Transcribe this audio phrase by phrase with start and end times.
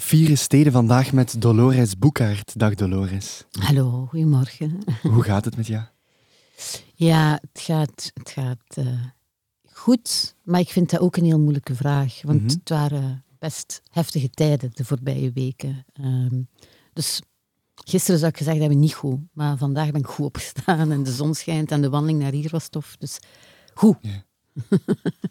[0.00, 2.58] Vieren steden vandaag met Dolores Boekaert.
[2.58, 3.44] Dag Dolores.
[3.58, 4.78] Hallo, goedemorgen.
[5.02, 5.84] Hoe gaat het met jou?
[6.94, 8.86] Ja, het gaat, het gaat uh,
[9.72, 12.22] goed, maar ik vind dat ook een heel moeilijke vraag.
[12.22, 12.48] Want Mhm.
[12.50, 15.84] het waren best heftige tijden de voorbije weken.
[15.92, 16.42] Ehm,
[16.92, 17.22] dus
[17.84, 19.18] gisteren zou ik gezegd hebben, niet goed.
[19.32, 22.50] Maar vandaag ben ik goed opgestaan en de zon schijnt en de wandeling naar hier
[22.50, 22.96] was tof.
[22.98, 23.18] Dus
[23.74, 23.96] goed.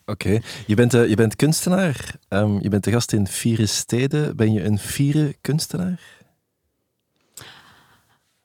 [0.05, 2.15] Oké, je, bent, eh, je bent kunstenaar.
[2.27, 4.35] Ehm, je bent de gast in Vieren Steden.
[4.35, 6.17] Ben je een vieren kunstenaar?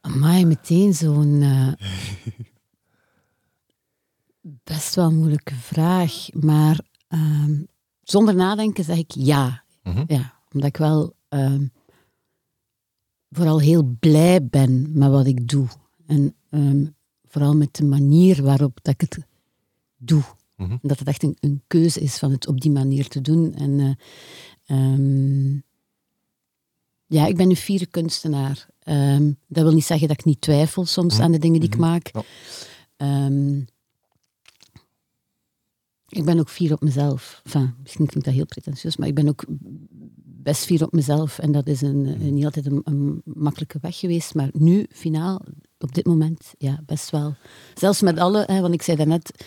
[0.00, 1.72] Amai, meteen zo'n eh,
[4.64, 6.28] best wel moeilijke vraag.
[6.32, 7.62] Maar ehm,
[8.02, 9.64] zonder nadenken zeg ik ja.
[9.82, 10.04] Mhm.
[10.06, 11.66] Ja, omdat ik wel ehm,
[13.30, 15.68] vooral heel blij ben met wat ik doe.
[16.06, 16.36] En
[17.26, 19.18] vooral met de manier waarop dat ik het
[19.96, 20.22] doe.
[20.56, 20.76] Mhm.
[20.82, 23.54] Dat het echt een, een keuze is van het op die manier te doen.
[23.54, 23.90] En eh,
[24.76, 25.52] ehm,
[27.06, 28.66] ja, ik ben een fiere kunstenaar.
[28.78, 31.22] Ehm, dat wil niet zeggen dat ik niet twijfel soms Mhm.
[31.22, 31.84] aan de dingen die ik Mhm.
[31.90, 32.10] maak.
[32.12, 32.22] Ja.
[32.96, 33.58] Ehm,
[36.08, 37.40] ik ben ook fier op mezelf.
[37.44, 39.44] Enfin, misschien klinkt dat heel pretentieus, maar ik ben ook
[40.24, 41.38] best fier op mezelf.
[41.38, 44.34] En dat is een, een- niet altijd een, een makkelijke weg geweest.
[44.34, 45.40] Maar nu, finaal,
[45.78, 47.34] op dit moment, ja, best wel.
[47.74, 49.44] Zelfs met alle, hè, want ik zei daarnet,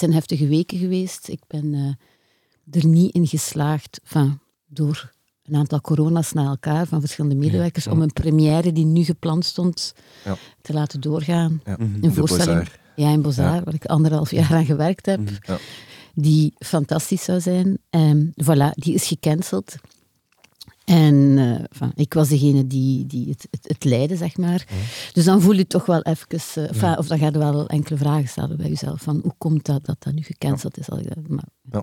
[0.00, 1.28] zijn heftige weken geweest.
[1.28, 5.12] Ik ben eh, er niet in geslaagd, enfin, door
[5.44, 7.90] een aantal corona's na elkaar van verschillende medewerkers, ja.
[7.92, 10.36] om een première die nu gepland stond, Ja.
[10.62, 11.60] te laten doorgaan.
[11.64, 11.72] Ja.
[11.78, 11.82] Mhm.
[11.82, 12.68] Een De voorstelling.
[12.96, 15.20] Ja, in Bozar, waar ik anderhalf jaar aan gewerkt heb.
[15.20, 15.34] Mhm.
[15.42, 15.58] Ja.
[16.14, 17.78] Die fantastisch zou zijn.
[17.90, 19.74] En voilà, die is gecanceld.
[20.90, 24.66] En eh, enfin, ik was degene die, die het, het, het leidde, zeg maar.
[25.12, 26.26] Dus dan voel je toch wel even...
[26.82, 29.02] eh, Of dan ga je wel enkele vragen stellen bij jezelf.
[29.02, 30.86] Van, hoe komt dat dat dat nu gecanceld is?
[30.86, 31.82] Dat- Maar,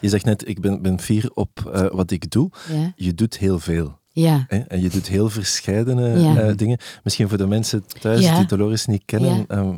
[0.00, 2.50] Je zegt net, ik ben, ben fier op eh, wat ik doe.
[2.72, 2.92] ja.
[2.96, 3.98] Je doet heel veel.
[4.08, 4.44] Ja.
[4.48, 4.58] Hè?
[4.58, 6.36] En je doet heel verscheidene Ja.
[6.40, 6.78] eh, dingen.
[7.04, 8.36] Misschien voor de mensen thuis Ja.
[8.38, 9.36] die Dolores niet kennen.
[9.36, 9.44] Ja.
[9.48, 9.76] ehm,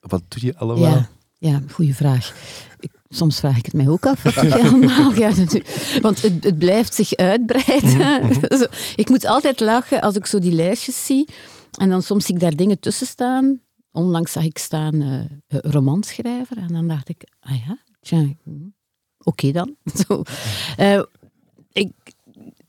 [0.00, 0.90] wat doe je allemaal?
[0.90, 1.08] Ja,
[1.38, 2.34] ja goede vraag.
[2.80, 4.22] Ik, soms vraag ik het mij ook af.
[4.34, 5.12] Wat je allemaal?
[5.24, 5.98] Ja, natuurlijk.
[6.00, 8.34] Want het, het blijft zich uitbreiden.
[8.58, 8.64] Zo,
[8.96, 11.28] ik moet altijd lachen als ik zo die lijstjes zie.
[11.78, 13.60] En dan soms zie ik daar dingen tussen staan.
[13.92, 16.56] Onlangs zag ik staan eh, romanschrijver.
[16.56, 18.26] En dan dacht ik, ah ja, tja,
[19.18, 19.76] oké dan.
[20.06, 20.22] Zo.
[20.76, 21.02] Eh,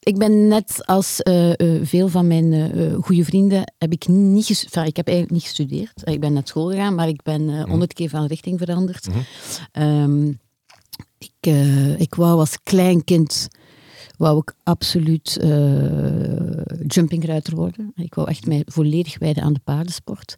[0.06, 4.46] ik ben net als eh, eh, veel van mijn eh, goede vrienden, heb ik niet
[4.46, 6.02] ges- enfin, ik heb eigenlijk niet gestudeerd.
[6.04, 9.08] Ik ben naar school gegaan, maar ik ben eh, honderd keer van richting veranderd.
[9.08, 9.18] Mhm.
[9.72, 10.28] Ehm,
[11.18, 11.54] ik,
[11.98, 13.48] ik wou als klein kind
[14.18, 16.56] wou ik absoluut eh
[16.88, 17.92] jumpingruiter worden.
[17.96, 20.36] Ik wou echt mij volledig wijden aan de paardensport.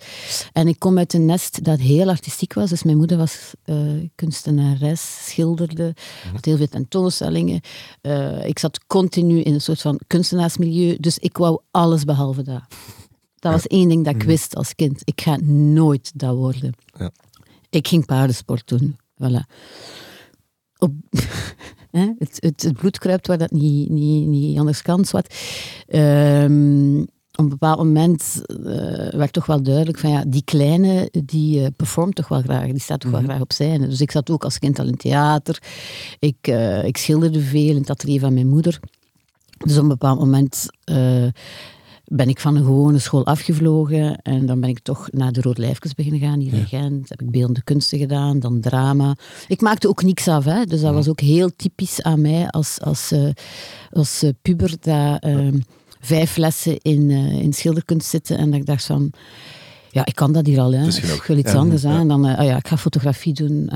[0.53, 2.69] En ik kom uit een nest dat heel artistiek was.
[2.69, 3.77] Dus mijn moeder was eh,
[4.15, 5.93] kunstenares, schilderde,
[6.33, 7.61] had heel veel tentoonstellingen.
[8.01, 10.97] Eh, ik zat continu in een soort van kunstenaarsmilieu.
[10.99, 12.61] Dus ik wou alles behalve dat.
[13.35, 15.01] Dat was één ding dat ik wist als kind.
[15.03, 16.73] Ik ga nooit dat worden.
[16.97, 17.11] Ja.
[17.69, 18.97] Ik ging paardensport doen.
[19.23, 19.53] Voilà.
[20.77, 20.91] Op,
[21.97, 25.05] hè, het, het, het bloed kruipt waar dat niet, niet, niet anders kan.
[25.05, 25.35] Zwart.
[25.87, 27.03] Ehm,
[27.37, 31.67] op een bepaald moment eh, werd toch wel duidelijk van ja, die kleine die eh,
[31.75, 33.87] performt toch wel graag, die staat toch wel graag op scène.
[33.87, 35.61] Dus ik zat ook als kind al in theater.
[36.19, 38.79] Ik, eh, ik schilderde veel in het atelier van mijn moeder.
[39.57, 40.65] Dus op een bepaald moment
[42.09, 45.61] ben ik van een gewone school afgevlogen en dan ben ik toch naar de Rode
[45.61, 47.09] Lijfkes beginnen gaan hier in Gent.
[47.09, 49.15] Heb ik beeldende kunsten gedaan, dan drama.
[49.47, 50.63] Ik maakte ook niks af, hè?
[50.65, 53.29] dus dat was ook heel typisch aan mij als, als, eh,
[53.91, 54.69] als eh, puber.
[54.81, 55.47] Dat, eh,
[55.99, 59.11] vijf lessen in, eh, in schilderkunst zitten en dat ik dacht van...
[59.91, 60.71] Ja, ik kan dat hier al.
[60.73, 60.87] Hè.
[60.87, 61.57] Ik wil iets Ja.
[61.57, 61.89] anders Ja.
[61.89, 62.07] aan.
[62.07, 63.69] Dan, eh, ah ja, ik ga fotografie doen.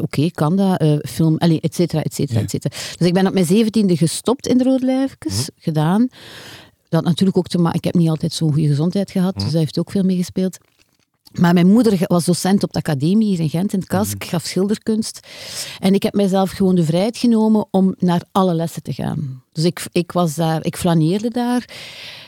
[0.00, 0.84] Oké, kan dat.
[1.08, 2.74] film, allee, et cetera, et cetera, et cetera.
[2.98, 6.08] Dus ik ben op mijn zeventiende gestopt in de Rode Lijfkes, gedaan.
[6.90, 7.78] Dat had natuurlijk ook te maken...
[7.78, 10.58] Ik heb niet altijd zo'n goede gezondheid gehad, dus dat heeft ook veel meegespeeld.
[11.32, 14.12] Maar mijn moeder was docent op de academie hier in Gent, in het KAS.
[14.12, 15.20] Ik gaf schilderkunst.
[15.78, 19.42] En ik heb mijzelf gewoon de vrijheid genomen om naar alle lessen te gaan.
[19.52, 21.64] Dus ik, ik was daar, ik flaneerde daar.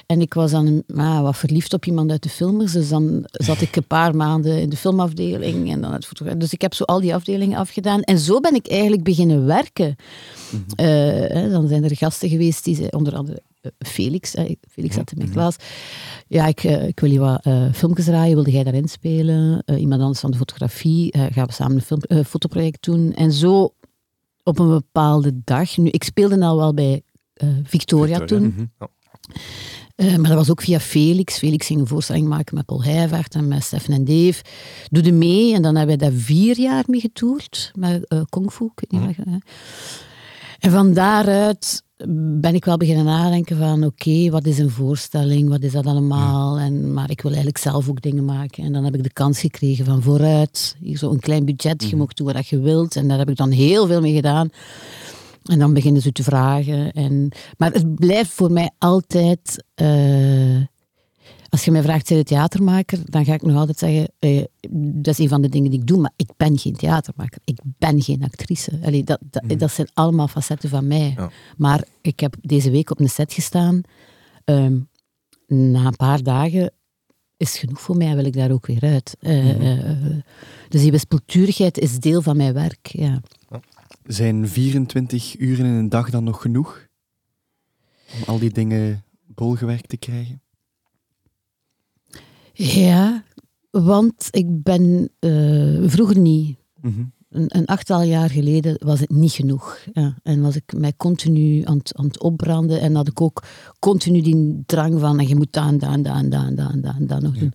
[0.07, 2.73] En ik was dan ah, wat verliefd op iemand uit de filmers.
[2.73, 6.41] Dus dan zat ik een paar maanden in de filmafdeling en dan het fotografie.
[6.41, 8.03] Dus ik heb zo al die afdelingen afgedaan.
[8.03, 9.97] En zo ben ik eigenlijk beginnen werken.
[10.75, 14.35] Eh, hè, dan zijn er gasten geweest die zei, onder andere eh, Felix,
[14.71, 15.57] Felix zat in mijn klas.
[16.27, 19.63] Ja, ik, eh, ik wil je wat eh, filmpjes draaien, wilde jij daarin spelen?
[19.65, 23.13] Eh, iemand anders van de fotografie, gaan we samen een film, fotoproject doen?
[23.15, 23.75] En zo
[24.43, 27.03] op een bepaalde dag, nu, ik speelde al wel bij
[27.35, 28.43] Victoria, Victoria, toen,
[29.97, 30.21] Mhm.
[30.21, 31.39] maar dat was ook via Felix.
[31.39, 34.43] Felix ging een voorstelling maken met Paul Heijvaart en met Stefan en Dave.
[34.91, 35.55] Doe er mee.
[35.55, 37.71] En dan hebben we daar vier jaar mee getoerd.
[37.75, 38.65] Met eh Kung Fu.
[38.65, 39.37] ik weet niet wat je- hè.
[40.59, 41.83] En van daaruit
[42.41, 46.59] ben ik wel beginnen nadenken van oké, wat is een voorstelling, wat is dat allemaal?
[46.59, 48.65] En, maar ik wil eigenlijk zelf ook dingen maken.
[48.65, 51.89] En dan heb ik de kans gekregen van vooruit, hier zo een klein budget, je
[51.89, 51.97] Mhm.
[51.97, 52.97] mocht doen wat je wilt.
[52.97, 54.49] En daar heb ik dan heel veel mee gedaan.
[55.43, 56.93] En dan beginnen ze te vragen.
[56.93, 59.65] En, maar het blijft voor mij altijd...
[59.75, 59.87] eh,
[61.53, 62.99] als je mij vraagt, zijn je theatermaker?
[63.05, 65.87] Dan ga ik nog altijd zeggen, eh, dat is een van de dingen die ik
[65.87, 67.41] doe, maar ik ben geen theatermaker.
[67.45, 68.79] Ik ben geen actrice.
[68.85, 71.15] Allee, dat, dat, dat zijn allemaal facetten van mij.
[71.17, 71.31] Ja.
[71.57, 73.81] Maar ik heb deze week op een set gestaan.
[74.45, 74.79] Ehm,
[75.47, 76.73] na een paar dagen
[77.37, 79.17] is genoeg voor mij, wil ik daar ook weer uit.
[79.21, 80.17] Eh, eh,
[80.69, 82.87] dus die wispelturigheid is deel van mijn werk.
[82.87, 83.21] Ja.
[84.05, 86.87] Zijn 24 uren in een dag dan nog genoeg?
[88.15, 90.43] Om al die dingen bolgewerkt te krijgen?
[92.55, 93.25] Ja,
[93.71, 96.57] want ik ben eh, vroeger niet.
[96.81, 97.03] Mhm.
[97.29, 99.79] Een, een achttal jaar geleden was het niet genoeg.
[99.93, 100.15] Ja.
[100.23, 102.81] En was ik mij continu aan het, aan het opbranden.
[102.81, 103.43] En had ik ook
[103.79, 107.39] continu die drang van, en je moet dat en dat en dat en dat nog
[107.39, 107.53] doen.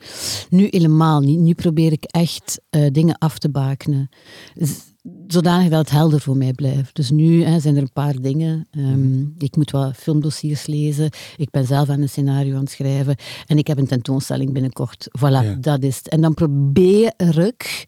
[0.50, 1.40] Nu helemaal niet.
[1.40, 4.10] Nu probeer ik echt eh, dingen af te bakenen.
[4.56, 4.80] Z-
[5.28, 6.96] Zodanig dat het helder voor mij blijft.
[6.96, 8.68] Dus nu hè, zijn er een paar dingen.
[8.72, 11.10] Ehm, Ik moet wat filmdossiers lezen.
[11.38, 13.16] Ik ben zelf aan een scenario aan het schrijven.
[13.46, 15.08] En ik heb een tentoonstelling binnenkort.
[15.18, 15.58] Voilà, Ja.
[15.62, 16.10] dat is het.
[16.10, 17.14] En dan probeer
[17.48, 17.86] ik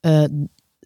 [0.00, 0.24] eh,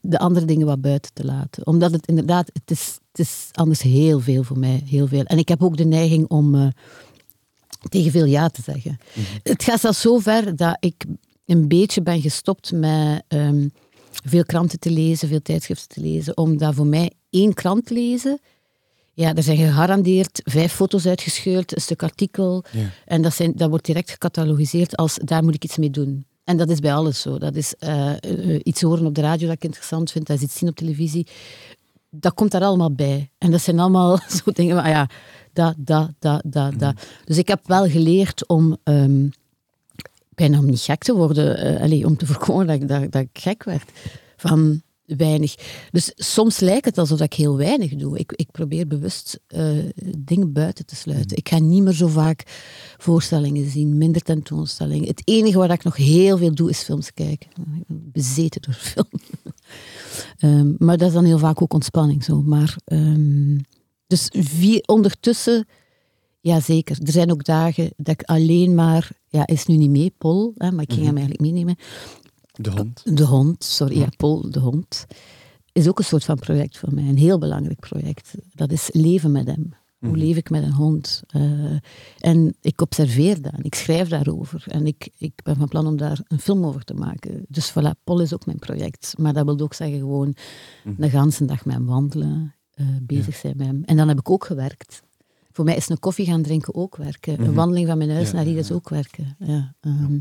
[0.03, 1.67] de andere dingen wat buiten te laten.
[1.67, 4.83] Omdat het inderdaad, het is, het is anders heel veel voor mij.
[4.87, 5.23] Heel veel.
[5.25, 6.67] En ik heb ook de neiging om eh,
[7.89, 8.99] tegen veel ja te zeggen.
[9.43, 11.05] Het gaat zelfs zo ver dat ik
[11.47, 13.69] een beetje ben gestopt met ehm,
[14.11, 16.37] veel kranten te lezen, veel tijdschriften te lezen.
[16.37, 18.41] Omdat voor mij één krant lezen,
[19.13, 22.65] ja, er zijn gegarandeerd vijf foto's uitgescheurd, een stuk artikel.
[22.73, 22.91] Ja.
[23.05, 26.25] En dat, zijn, dat wordt direct gecatalogiseerd als daar moet ik iets mee doen.
[26.45, 27.39] En dat is bij alles zo.
[27.39, 30.43] Dat is eh, eh, iets horen op de radio dat ik interessant vind, dat is
[30.43, 31.27] iets zien op televisie.
[32.11, 33.31] Dat komt daar allemaal bij.
[33.39, 35.09] En dat zijn allemaal zo dingen ah ja,
[35.53, 36.95] dat, dat, dat, dat, dat.
[37.25, 39.29] Dus ik heb wel geleerd om, ehm,
[40.41, 43.65] om niet gek te worden, allee, om te voorkomen dat ik, dat, dat ik gek
[43.65, 43.91] werd
[44.37, 44.83] van
[45.17, 45.55] weinig.
[45.91, 48.19] Dus soms lijkt het alsof ik heel weinig doe.
[48.19, 49.69] Ik, ik probeer bewust eh,
[50.19, 51.37] dingen buiten te sluiten.
[51.37, 52.43] Ik ga niet meer zo vaak
[52.97, 55.09] voorstellingen zien, minder tentoonstellingen.
[55.09, 57.49] Het enige waar ik nog heel veel doe, is films kijken.
[57.87, 59.09] Bezeten door film.
[60.39, 62.43] Ehm, maar dat is dan heel vaak ook ontspanning zo.
[62.43, 63.59] Maar, ehm,
[64.07, 65.67] dus vier, ondertussen,
[66.41, 66.99] ja zeker.
[67.05, 70.73] Er zijn ook dagen dat ik alleen maar, ja, is nu niet mee, Pol, hè,
[70.73, 71.77] maar ik ging hem eigenlijk meenemen.
[72.53, 73.17] De hond.
[73.17, 75.07] De hond, sorry, ja, Paul, de hond,
[75.73, 77.05] is ook een soort van project voor mij.
[77.05, 78.35] Een heel belangrijk project.
[78.55, 79.75] Dat is leven met hem.
[79.99, 81.23] Hoe leef ik met een hond?
[81.27, 81.43] Eh,
[82.19, 84.65] en ik observeer dat en ik schrijf daarover.
[84.67, 87.45] En ik, ik ben van plan om daar een film over te maken.
[87.49, 89.15] Dus voilà, Paul is ook mijn project.
[89.19, 90.35] Maar dat wil ook zeggen gewoon
[90.97, 93.83] de ganse dag met hem wandelen, eh, bezig zijn met hem.
[93.85, 95.03] En dan heb ik ook gewerkt.
[95.61, 97.41] Voor mij is een koffie gaan drinken ook werken.
[97.41, 99.37] Een wandeling van mijn huis Ja, naar hier ja, is ook werken.
[99.39, 100.19] Ja, ehm.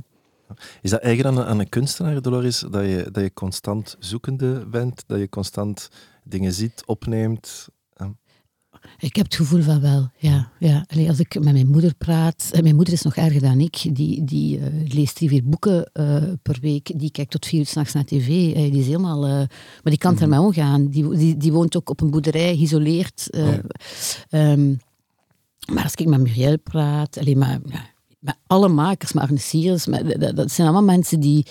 [0.81, 4.65] Is dat eigen aan een, aan een kunstenaar, Dolores, dat je, dat je constant zoekende
[4.71, 5.89] bent, dat je constant
[6.24, 7.68] dingen ziet, opneemt?
[8.97, 10.51] Ik heb het gevoel van wel, ja.
[10.59, 10.86] ja.
[10.88, 12.50] Allee, als ik met mijn moeder praat...
[12.51, 13.95] En mijn moeder is nog erger dan ik.
[13.95, 17.00] Die, die eh, leest drie, vier boeken eh, per week.
[17.00, 18.27] Die kijkt tot vier uur s'nachts naar tv.
[18.27, 19.25] Eh, die is helemaal...
[19.25, 19.47] eh, maar
[19.83, 20.24] die kan Mhm.
[20.24, 20.88] ermee omgaan.
[20.88, 23.30] Die, die, die woont ook op een boerderij, geïsoleerd.
[23.30, 23.53] eh, Oh.
[24.30, 24.74] ehm,
[25.69, 27.18] maar als ik met Muriel praat...
[27.18, 27.86] Allee, maar, ja,
[28.20, 31.46] met alle makers, maar Arne dat, dat zijn allemaal mensen die...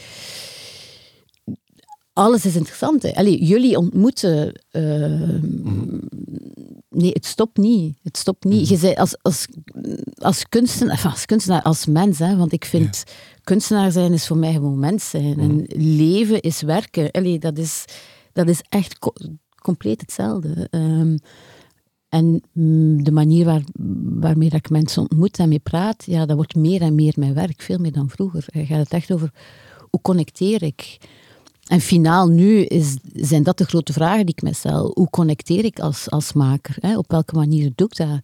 [2.13, 3.03] Alles is interessant.
[3.03, 3.15] Hè.
[3.15, 4.53] Allee, jullie ontmoeten...
[4.71, 5.41] eh,
[6.91, 7.99] Nee, het stopt niet.
[8.03, 8.69] Het stopt niet.
[8.69, 9.47] Je zei als, als,
[10.19, 13.05] als, kunstenaar, als kunstenaar, als mens, hè, want ik vind
[13.43, 15.39] kunstenaar zijn is voor mij gewoon mens zijn.
[15.39, 17.11] En leven is werken.
[17.11, 17.85] Allee, dat, is,
[18.33, 19.13] dat is echt co-
[19.63, 20.69] compleet hetzelfde.
[20.71, 21.17] Ehm,
[22.09, 23.63] en mm, de manier waar,
[24.21, 27.35] waarmee dat ik mensen ontmoet en mee praat, ja, dat wordt meer en meer mijn
[27.35, 28.45] werk, veel meer dan vroeger.
[28.53, 29.33] Je gaat het echt over
[29.91, 30.99] hoe connecteer ik.
[31.67, 34.91] En finaal nu is, zijn dat de grote vragen die ik me stel.
[34.95, 36.77] Hoe connecteer ik als, als maker?
[36.81, 36.99] Hè?
[36.99, 38.21] Op welke manier doe ik dat?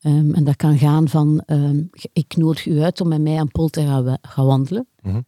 [0.00, 1.82] Ehm, en dat kan gaan van, ehm,
[2.12, 4.86] ik nodig u uit om met mij aan Pol te gaan, wa- gaan wandelen.
[5.02, 5.20] Mhm.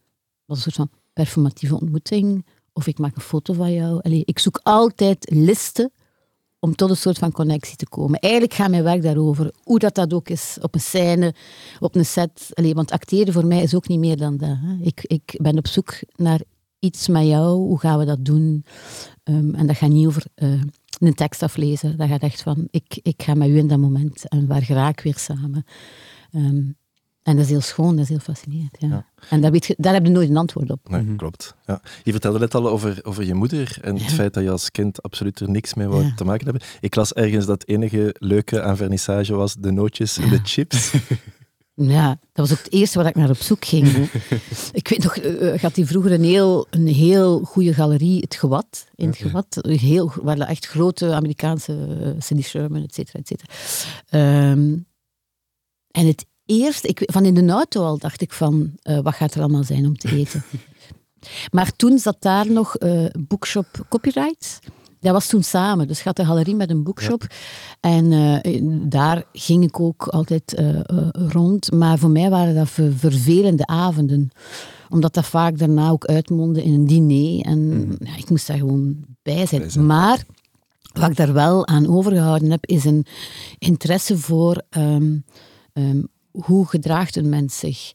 [0.47, 2.47] Dat is een soort van performatieve ontmoeting.
[2.73, 4.01] Of ik maak een foto van jou.
[4.03, 5.91] Allee, ik zoek altijd listen
[6.67, 8.19] om tot een soort van connectie te komen.
[8.19, 9.53] Eigenlijk gaat mijn werk daarover.
[9.63, 11.35] Hoe dat, dat ook is, op een scène,
[11.81, 12.51] op een set.
[12.73, 14.57] Want acteren voor mij is ook niet meer dan dat.
[14.61, 14.77] Hè.
[14.81, 16.41] Ik, ik ben op zoek naar
[16.79, 17.57] iets met jou.
[17.57, 18.65] Hoe gaan we dat doen?
[19.23, 20.61] Ehm, en dat gaat niet over eh,
[20.99, 21.97] een tekst aflezen.
[21.97, 24.29] Dat gaat echt van, ik, ik ga met u in dat moment.
[24.29, 25.65] En waar geraak weer samen.
[26.31, 26.63] Ehm,
[27.27, 28.77] En dat is heel schoon, dat is heel fascinerend.
[28.79, 28.89] Ja.
[28.89, 29.07] Ja.
[29.31, 30.89] En daar, weet je, daar heb je nooit een antwoord op.
[30.89, 31.17] Nee, Mhm.
[31.17, 31.55] klopt.
[31.67, 31.81] Ja.
[32.05, 35.03] Je vertelde net al over, over je moeder en het feit dat je als kind
[35.03, 36.13] absoluut er niks mee wou Ja.
[36.17, 36.63] te maken hebben.
[36.81, 40.93] Ik las ergens dat het enige leuke aan vernissage was de nootjes en de chips.
[41.79, 43.89] Ja, dat was ook het eerste waar ik naar op zoek ging.
[44.73, 48.35] ik weet nog, eh, eh, had hij vroeger een heel, een heel goede galerie, het
[48.35, 49.17] Gewat, in het.
[49.17, 49.59] Gewat.
[49.63, 53.53] Heel, waar echt grote Amerikaanse, uh, Cindy Sherman, et cetera, et cetera.
[54.09, 54.77] Ehm,
[55.91, 59.35] en het eerste, ik, van in de auto al dacht ik van, eh, wat gaat
[59.35, 60.45] er allemaal zijn om te eten?
[61.57, 64.59] maar toen zat daar nog eh, Bookshop Copyright.
[65.01, 65.89] Dat was toen samen.
[65.89, 67.27] Dus ik had een galerie met een bookshop.
[67.81, 70.63] En eh, daar ging ik ook altijd
[71.13, 71.73] rond.
[71.73, 74.31] Maar voor mij waren dat ver- vervelende avonden.
[74.89, 77.45] Omdat dat vaak daarna ook uitmondde in een diner.
[77.45, 79.61] En ja, ik moest daar gewoon bij zijn.
[79.61, 79.87] Bij zijn.
[79.87, 80.25] Maar
[80.93, 83.07] wat ik daar wel aan overgehouden heb, is een
[83.59, 85.15] interesse voor ehm,
[86.45, 87.93] hoe gedraagt een mens zich.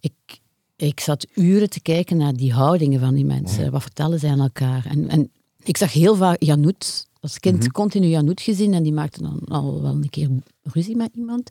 [0.00, 0.40] Ik,
[0.76, 3.70] ik zat uren te kijken naar die houdingen van die mensen.
[3.70, 4.86] Wat vertellen zij aan elkaar?
[4.86, 5.30] En, en
[5.62, 9.82] ik zag heel vaak Janoet, als kind continu Janoet gezien en die maakte dan al
[9.82, 10.28] wel een keer
[10.62, 11.50] ruzie met iemand.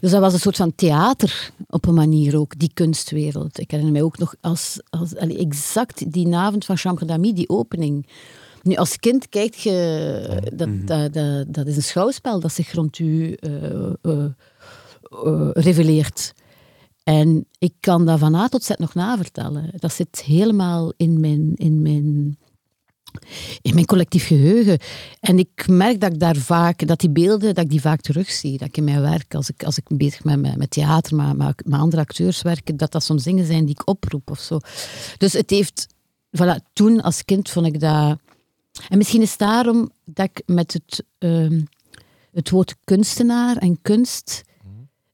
[0.00, 3.58] Dus dat was een soort van theater op een manier ook, die kunstwereld.
[3.58, 8.06] Ik herinner mij ook nog als, als exact die avond van Chambre d'Ami, die opening.
[8.62, 12.98] Nu, als kind kijk je, dat, dat, dat, dat is een schouwspel dat zich rond
[12.98, 14.24] u eh, eh,
[15.10, 16.32] eh, reveleert.
[17.02, 19.70] En ik kan dat van A tot Z nog navertellen.
[19.76, 22.38] Dat zit helemaal in mijn, in mijn,
[23.62, 24.78] in mijn collectief geheugen.
[25.20, 28.58] En ik merk dat ik daar vaak, dat die beelden, dat ik die vaak terugzie.
[28.58, 31.36] Dat ik in mijn werk, als ik, als ik bezig ben met, met theater, maar,
[31.36, 34.58] met andere acteurs werken, dat dat soms dingen zijn die ik oproep of zo.
[35.16, 35.86] Dus het heeft,
[36.36, 38.18] voilà, toen als kind vond ik dat...
[38.88, 41.60] En misschien is daarom dat ik met het, ehm,
[42.32, 44.42] het woord kunstenaar en kunst,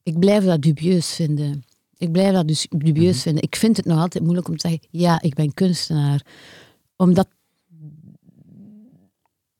[0.07, 1.63] ik blijf dat dubieus vinden.
[1.97, 3.43] Ik blijf dat dus dubieus vinden.
[3.43, 6.21] Ik vind het nog altijd moeilijk om te zeggen, ja, ik ben kunstenaar.
[6.95, 7.27] Omdat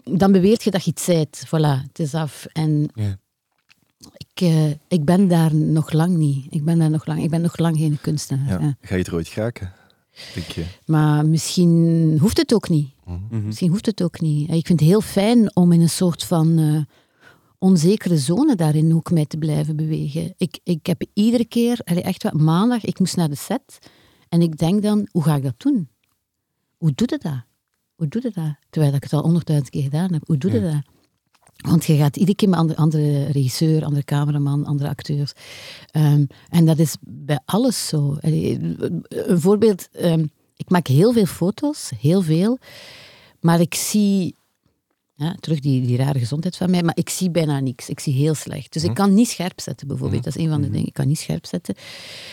[0.04, 1.44] dan beweert je dat je iets zijt.
[1.48, 2.46] Voilà, het is af.
[2.46, 3.18] En Ja.
[4.18, 6.46] ik, eh, ik ben daar nog lang niet.
[6.50, 7.24] Ik ben daar nog lang.
[7.24, 8.48] Ik ben nog lang geen kunstenaar.
[8.48, 8.60] Ja.
[8.68, 8.77] ja.
[8.82, 9.74] Ga je er ooit geraken?
[10.34, 10.66] Denk je?
[10.86, 12.89] Maar misschien hoeft het ook niet.
[13.06, 13.46] Mhm.
[13.46, 14.51] Misschien hoeft het ook niet.
[14.51, 16.82] Ik vind het heel fijn om in een soort van eh,
[17.60, 20.34] onzekere zone daarin ook mij te blijven bewegen.
[20.38, 23.80] Ik, ik heb iedere keer, echt wat, maandag, ik moest naar de set
[24.30, 25.90] en ik denk dan, hoe ga ik dat doen?
[26.78, 27.42] Hoe doe je dat?
[27.96, 28.56] Hoe doe je dat?
[28.70, 30.24] Terwijl ik het al honderdduizend keer gedaan heb.
[30.26, 30.72] Hoe doe je Ja.
[30.72, 30.82] dat?
[31.58, 35.34] Want je gaat iedere keer met andere, andere regisseur, andere cameraman, andere acteurs.
[35.92, 38.18] Ehm, en dat is bij alles zo.
[38.20, 42.58] Een voorbeeld, ehm, ik maak heel veel foto's, heel veel.
[43.40, 44.36] Maar ik zie,
[45.20, 47.90] ja, terug die, die rare gezondheid van mij, maar ik zie bijna niks.
[47.90, 48.74] Ik zie heel slecht.
[48.74, 50.24] Dus ik kan niet scherp zetten, bijvoorbeeld.
[50.24, 50.88] Dat is een van de dingen.
[50.88, 51.76] Ik kan niet scherp zetten.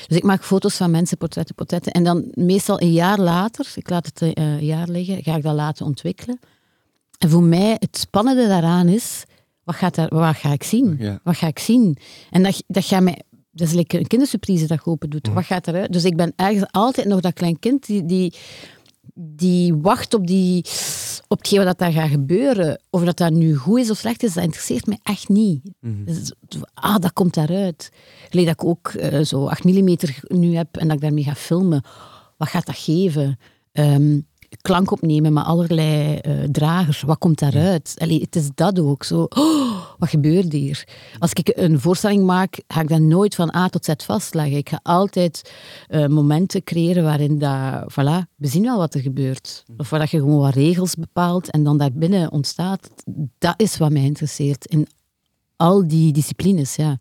[0.07, 1.93] Dus ik maak foto's van mensen, portretten, portretten.
[1.93, 5.43] En dan meestal een jaar later, ik laat het eh, een jaar liggen, ga ik
[5.43, 6.39] dat laten ontwikkelen.
[7.19, 9.25] En voor mij, het spannende daaraan is,
[9.63, 10.97] wat, gaat daar, wat ga ik zien?
[10.99, 11.21] Ja.
[11.23, 11.97] Wat ga ik zien?
[12.31, 13.23] En dat, dat gaat mij...
[13.51, 15.29] Dat is like een kindersurprise dat je open doet.
[15.29, 15.93] Wat gaat eruit?
[15.93, 18.35] Dus ik ben ergens altijd nog dat klein kind die, die,
[19.15, 20.65] die wacht op, die,
[21.29, 22.81] op hetgeen wat daar gaat gebeuren.
[22.91, 25.61] Of dat dat nu goed is of slecht is, dat interesseert mij echt niet.
[25.81, 26.33] Dus,
[26.75, 27.91] ah, dat komt daaruit.
[28.29, 29.97] Gelijk dat ik ook eh, zo 8 mm
[30.29, 31.83] nu heb en dat ik daarmee ga filmen.
[32.37, 33.39] Wat gaat dat geven?
[33.73, 34.21] Ehm,
[34.61, 37.03] klank opnemen met allerlei eh, dragers.
[37.03, 37.95] Wat komt daaruit?
[37.99, 39.05] Allee, het is dat ook.
[39.05, 40.89] Zo, oh, wat gebeurt hier?
[41.19, 44.57] Als ik een voorstelling maak, ga ik dat nooit van A tot Z vastleggen.
[44.57, 45.53] Ik ga altijd
[45.87, 49.65] eh, momenten creëren waarin dat, voilà, we zien wel wat er gebeurt.
[49.77, 52.91] Of waar dat je gewoon wat regels bepaalt en dan daarbinnen ontstaat.
[53.39, 54.87] Dat is wat mij interesseert in
[55.57, 56.99] al die disciplines, ja.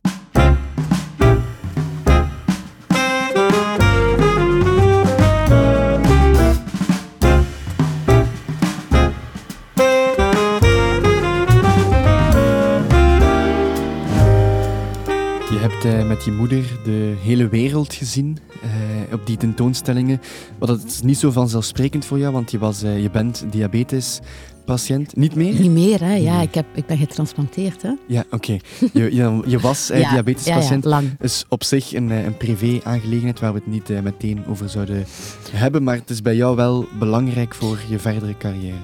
[15.83, 20.21] Eh, met je moeder de hele wereld gezien eh, op die tentoonstellingen.
[20.59, 25.15] Maar dat is niet zo vanzelfsprekend voor jou, want je, was, eh, je bent diabetespatiënt.
[25.15, 25.59] Niet meer?
[25.59, 26.13] Niet meer, hè?
[26.15, 27.91] Ja, ik, heb, ik ben getransplanteerd, hè?
[28.07, 28.57] Ja, oké.
[28.93, 30.83] Je, je, je was eh, ja, diabetespatiënt.
[30.83, 31.15] Ja, ja, lang.
[31.19, 35.05] is op zich een, een privé-aangelegenheid waar we het niet eh, meteen over zouden
[35.51, 38.77] hebben, maar het is bij jou wel belangrijk voor je verdere carrière.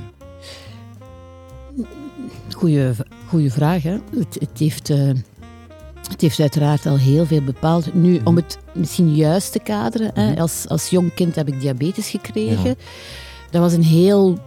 [2.55, 2.91] Goeie,
[3.27, 3.97] goeie vraag, hè?
[4.17, 4.93] Het, het, heeft,
[6.09, 7.93] het heeft uiteraard al heel veel bepaald.
[7.93, 10.39] Nu, om het misschien juist te kaderen, hè, Mhm.
[10.41, 12.69] als, als jong kind heb ik diabetes gekregen.
[12.69, 12.75] Ja.
[13.51, 14.37] Dat was een heel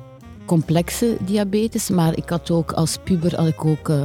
[0.45, 3.88] complexe diabetes, maar ik had ook als puber had ik ook...
[3.88, 3.97] eh,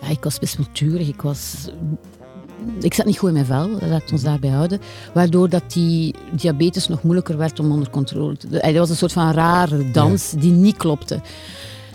[0.00, 1.54] ja, ik was wispelturig, ik was
[2.80, 4.80] ik zat niet goed in mijn vel, laat ons daarbij houden.
[5.14, 8.48] Waardoor dat die diabetes nog moeilijker werd om onder controle te...
[8.48, 11.20] Dat was een soort van rare dans die niet klopte.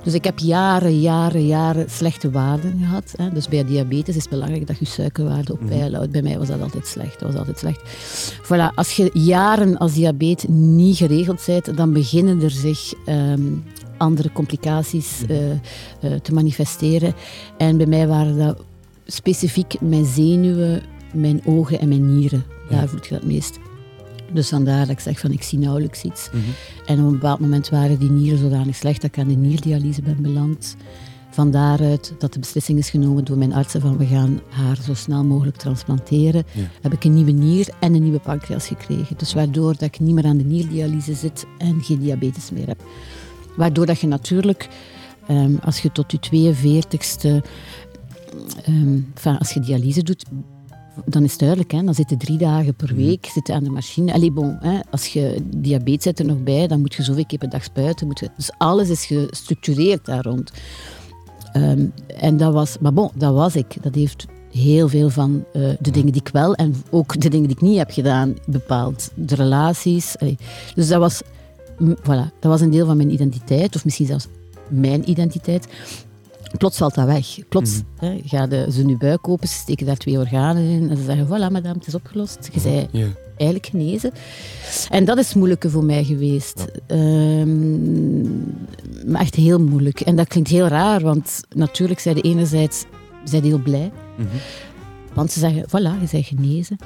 [0.05, 3.13] Dus ik heb jaren, jaren, jaren slechte waarden gehad.
[3.15, 3.29] Hè.
[3.33, 6.11] Dus bij diabetes is het belangrijk dat je suikerwaarde op peil houdt.
[6.11, 7.19] Bij mij was dat altijd slecht.
[7.19, 7.81] Dat was altijd slecht.
[8.43, 13.41] Voilà, als je jaren als diabetes niet geregeld bent, dan beginnen er zich ehm,
[13.97, 15.57] andere complicaties uh, uh,
[16.21, 17.13] te manifesteren.
[17.57, 18.63] En bij mij waren dat
[19.05, 20.81] specifiek mijn zenuwen,
[21.13, 22.43] mijn ogen en mijn nieren.
[22.69, 23.59] Daar voelt je dat meest.
[24.33, 26.29] Dus vandaar dat ik zeg van ik zie nauwelijks iets.
[26.29, 26.41] Mhm.
[26.85, 30.01] En op een bepaald moment waren die nieren zodanig slecht dat ik aan de nierdialyse
[30.01, 30.75] ben beland.
[31.29, 34.93] Van daaruit dat de beslissing is genomen door mijn artsen van we gaan haar zo
[34.93, 36.43] snel mogelijk transplanteren.
[36.51, 36.63] Ja.
[36.81, 39.17] Heb ik een nieuwe nier en een nieuwe pancreas gekregen.
[39.17, 42.83] Dus waardoor dat ik niet meer aan de nierdialyse zit en geen diabetes meer heb.
[43.55, 44.69] Waardoor dat je natuurlijk,
[45.27, 47.43] ehm, als je tot je 42ste,
[48.63, 50.25] ehm, als je dialyse doet,
[51.05, 51.83] dan is het duidelijk, hè?
[51.83, 54.13] dan zitten drie dagen per week zitten aan de machine.
[54.13, 54.79] Allee, bon, hè?
[54.91, 58.07] Als je diabetes zet er nog bij, dan moet je zoveel keer per dag spuiten.
[58.07, 60.51] Moet je, dus alles is gestructureerd daar rond.
[61.53, 63.77] Ehm, en dat was, maar bon, dat was ik.
[63.81, 67.47] Dat heeft heel veel van uh, de dingen die ik wel en ook de dingen
[67.47, 69.11] die ik niet heb gedaan bepaald.
[69.15, 70.17] De relaties.
[70.17, 70.37] Allee.
[70.75, 71.21] Dus dat was,
[71.81, 74.27] voilà, dat was een deel van mijn identiteit, of misschien zelfs
[74.67, 75.67] mijn identiteit.
[76.57, 77.27] Plots valt dat weg.
[77.49, 78.05] Plots Mhm.
[78.05, 81.03] hè, gaan de, ze nu buik open, ze steken daar twee organen in en ze
[81.03, 82.49] zeggen, voilà madame, het is opgelost.
[82.53, 83.07] Je zei Ja.
[83.37, 84.11] eigenlijk genezen.
[84.89, 86.65] En dat is moeilijke voor mij geweest.
[86.87, 88.21] Ehm,
[89.11, 89.99] maar echt heel moeilijk.
[89.99, 92.83] En dat klinkt heel raar, want natuurlijk zijn de enerzijds
[93.23, 93.91] zijn heel blij.
[94.17, 94.27] Mhm.
[95.13, 96.77] Want ze zeggen, voilà, je bent genezen.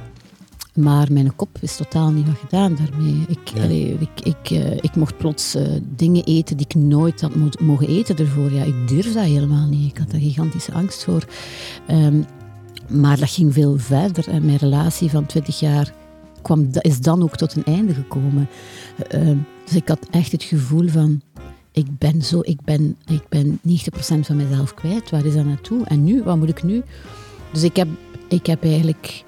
[0.79, 3.25] Maar mijn kop is totaal niet wat gedaan daarmee.
[3.27, 3.63] Ik, Ja.
[3.63, 7.49] allee, ik, ik, eh, ik mocht plots eh, dingen eten die ik nooit had mo-
[7.59, 8.51] mogen eten ervoor.
[8.51, 9.89] Ja, ik durf dat helemaal niet.
[9.91, 11.25] Ik had daar gigantische angst voor.
[11.87, 12.21] Ehm,
[12.89, 14.27] maar dat ging veel verder.
[14.29, 15.93] En mijn relatie van 20 jaar
[16.41, 18.47] kwam, is dan ook tot een einde gekomen.
[19.09, 21.21] Ehm, dus ik had echt het gevoel van...
[21.71, 25.09] Ik ben, zo, ik, ben, ik ben 90% van mezelf kwijt.
[25.09, 25.85] Waar is dat naartoe?
[25.85, 26.23] En nu?
[26.23, 26.81] Wat moet ik nu?
[27.53, 27.87] Dus ik heb,
[28.27, 29.23] ik heb eigenlijk...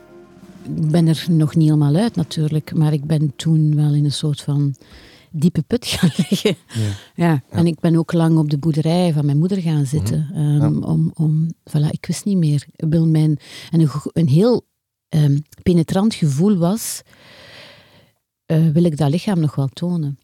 [0.64, 2.74] Ik ben er nog niet helemaal uit natuurlijk.
[2.74, 4.76] Maar ik ben toen wel in een soort van
[5.32, 6.56] diepe put gaan liggen.
[6.68, 6.92] Ja.
[7.16, 10.30] Ja, en ik ben ook lang op de boerderij van mijn moeder gaan zitten.
[10.34, 12.66] ehm, om, om, voilà, ik wist niet meer.
[12.76, 13.40] Wil mijn,
[13.72, 14.66] en een, een heel
[15.10, 17.02] ehm, penetrant gevoel was,
[18.46, 20.18] eh, wil ik dat lichaam nog wel tonen?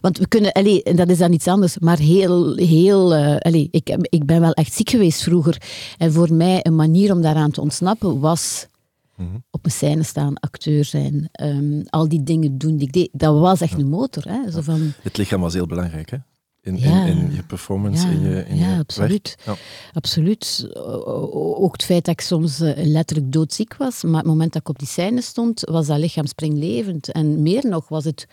[0.00, 3.96] Want we kunnen, allee, en dat is dan iets anders, maar heel, heel, allee, ik,
[4.02, 5.62] ik ben wel echt ziek geweest vroeger.
[5.98, 8.66] En voor mij een manier om daaraan te ontsnappen was
[9.16, 9.36] Mhm.
[9.50, 13.08] op een scène staan, acteur zijn, ehm, al die dingen doen die ik deed.
[13.12, 14.22] Dat was echt een motor.
[14.28, 14.50] Hè?
[14.50, 16.16] Zo van, Het lichaam was heel belangrijk, hè?
[16.60, 17.04] In, Ja.
[17.04, 19.36] in, in je performance, Ja, in je, in ja, je absoluut.
[19.44, 19.54] Ja.
[19.92, 20.68] Absoluut.
[20.74, 24.68] Ook het feit dat ik soms eh, letterlijk doodziek was, maar het moment dat ik
[24.68, 27.12] op die scène stond, was dat lichaam springlevend.
[27.12, 28.26] En meer nog was het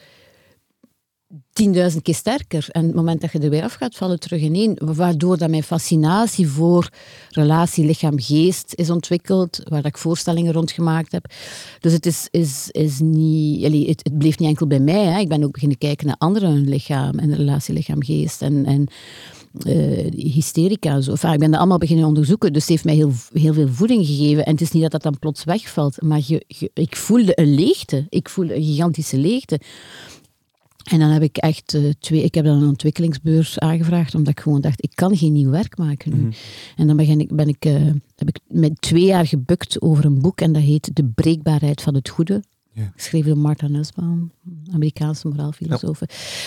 [1.54, 2.68] tienduizend keer sterker.
[2.72, 4.78] En het moment dat je er weer af gaat, vallen terug ineen.
[4.84, 6.90] Waardoor dat mijn fascinatie voor
[7.30, 11.26] relatie lichaam-geest is ontwikkeld, waar dat ik voorstellingen rond gemaakt heb.
[11.80, 15.06] Dus het, is, is, is niet, het, bleef niet enkel bij mij.
[15.06, 15.20] Hè.
[15.20, 18.42] Ik ben ook beginnen kijken naar anderen lichaam en relatie lichaam-geest.
[18.42, 18.88] En, en
[19.66, 21.12] eh, hysterica en zo.
[21.14, 24.46] Ik ben dat allemaal beginnen onderzoeken, dus het heeft mij heel, heel veel voeding gegeven.
[24.46, 28.06] En het is niet dat dat dan plots wegvalt, maar je- ik voelde een leegte.
[28.10, 29.60] Ik voelde een gigantische leegte.
[30.84, 32.24] En dan heb ik echt eh, twee...
[32.24, 35.78] Ik heb dan een ontwikkelingsbeurs aangevraagd, omdat ik gewoon dacht, ik kan geen nieuw werk
[35.78, 36.30] maken nu.
[36.76, 37.74] En dan begin ik, ben ik, eh,
[38.16, 41.96] heb ik met twee jaar gebukt over een boek en dat heet De breekbaarheid van
[41.96, 42.44] het goede.
[42.74, 42.92] Ja.
[42.96, 44.32] Geschreven door Martha Nussbaum,
[44.74, 46.00] Amerikaanse moraalfilosoof.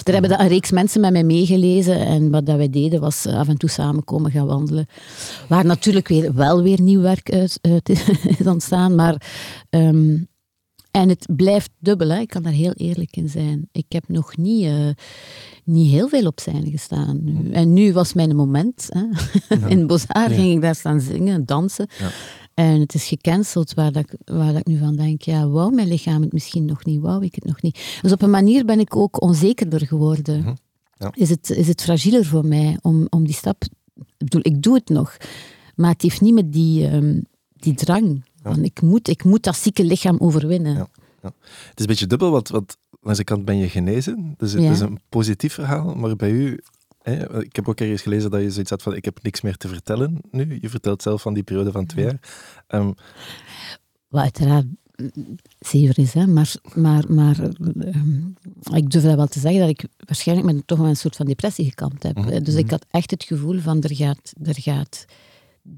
[0.02, 2.06] Daar hebben dat een reeks mensen met mij meegelezen.
[2.06, 4.86] En wat dat wij deden was eh, af en toe samenkomen, gaan wandelen.
[5.48, 7.88] Waar natuurlijk weer, wel weer nieuw werk uit, uit
[8.38, 8.94] is ontstaan.
[8.94, 9.22] Maar,
[9.70, 10.16] ehm,
[10.94, 12.18] en het blijft dubbel, hè.
[12.18, 13.68] ik kan daar heel eerlijk in zijn.
[13.72, 14.88] Ik heb nog niet, eh,
[15.64, 17.18] niet heel veel op zijn gestaan.
[17.22, 17.50] Nu.
[17.52, 18.88] En nu was mijn moment.
[18.88, 19.02] Hè.
[19.74, 20.28] In Ja.
[20.28, 21.86] ging ik daar staan zingen, dansen.
[21.98, 22.10] Ja.
[22.54, 25.74] En het is gecanceld, waar, dat, ik- waar dat ik nu van denk, ja, wou
[25.74, 27.98] mijn lichaam het misschien nog niet, wou ik het nog niet.
[28.02, 30.40] Dus op een manier ben ik ook onzekerder geworden.
[30.40, 30.54] Mhm.
[31.14, 33.62] Is, het, is het fragieler voor mij om, om die stap...
[33.94, 35.16] Ik bedoel, ik doe het nog,
[35.74, 37.20] maar het heeft niet meer die, ehm,
[37.56, 38.24] die drang.
[38.52, 40.74] Van, ik, moet, ik moet dat zieke lichaam overwinnen.
[40.74, 40.88] Ja.
[41.22, 41.32] Het
[41.74, 44.34] is een beetje dubbel, want, want langs de kant ben je genezen.
[44.36, 44.70] Dus het Ja.
[44.70, 46.60] is een positief verhaal, maar bij u...
[47.02, 49.56] Hè, ik heb ook ergens gelezen dat je zoiets had van ik heb niks meer
[49.56, 50.58] te vertellen nu.
[50.60, 52.18] Je vertelt zelf van die periode van twee jaar.
[52.66, 52.92] Ehm,
[54.08, 54.66] Wat uiteraard
[55.58, 56.26] zeker is, hè.
[56.26, 58.26] maar, maar, maar ehm,
[58.74, 61.26] ik durf dat wel te zeggen dat ik waarschijnlijk met toch wel een soort van
[61.26, 62.16] depressie gekampt heb.
[62.16, 62.42] Mhm.
[62.42, 65.04] Dus ik had echt het gevoel van er gaat, er gaat,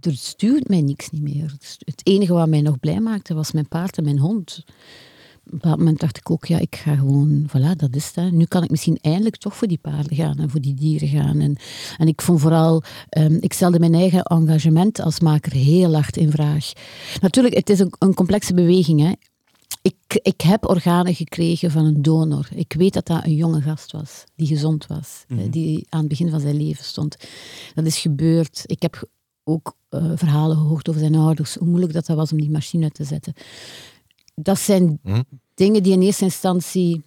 [0.01, 1.55] er stuurt mij niks niet meer.
[1.85, 4.65] Het enige wat mij nog blij maakte was mijn paard en mijn hond.
[4.67, 8.33] Op een bepaald moment dacht ik ook, ja, ik ga gewoon, voilà, dat is het.
[8.33, 11.41] Nu kan ik misschien eindelijk toch voor die paarden gaan en voor die dieren gaan.
[11.41, 11.57] En,
[11.97, 12.83] en ik vond vooral,
[13.19, 16.73] um, ik stelde mijn eigen engagement als maker heel hard in vraag.
[17.21, 19.01] Natuurlijk, het is een, een complexe beweging.
[19.01, 19.13] Hè.
[19.83, 22.49] Ik, ik heb organen gekregen van een donor.
[22.55, 26.09] Ik weet dat dat een jonge gast was, die gezond was, mm die aan het
[26.09, 27.17] begin van zijn leven stond.
[27.75, 28.63] Dat is gebeurd.
[28.67, 29.09] Ik heb
[29.49, 32.85] ook uh, verhalen gehoord over zijn ouders, hoe moeilijk dat, dat was om die machine
[32.85, 33.33] uit te zetten.
[34.35, 37.05] Dat zijn mm dingen die in eerste instantie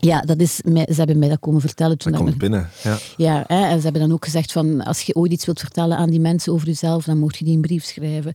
[0.00, 1.98] ja, dat is mij, ze hebben mij dat komen vertellen.
[1.98, 2.98] Toen dat komt binnen, ja.
[3.16, 5.96] Ja, hè, en ze hebben dan ook gezegd van, als je ooit iets wilt vertellen
[5.96, 8.32] aan die mensen over jezelf, dan moet je die een brief schrijven.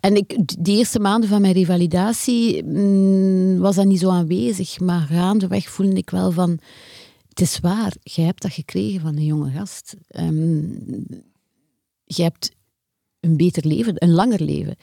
[0.00, 5.00] En ik, die eerste maanden van mijn revalidatie mm, was dat niet zo aanwezig, maar
[5.00, 6.58] gaandeweg voelde ik wel van,
[7.28, 9.96] het is waar, jij hebt dat gekregen van een jonge gast.
[10.18, 11.06] Um,
[12.04, 12.55] je hebt
[13.26, 14.76] een beter leven, een langer leven.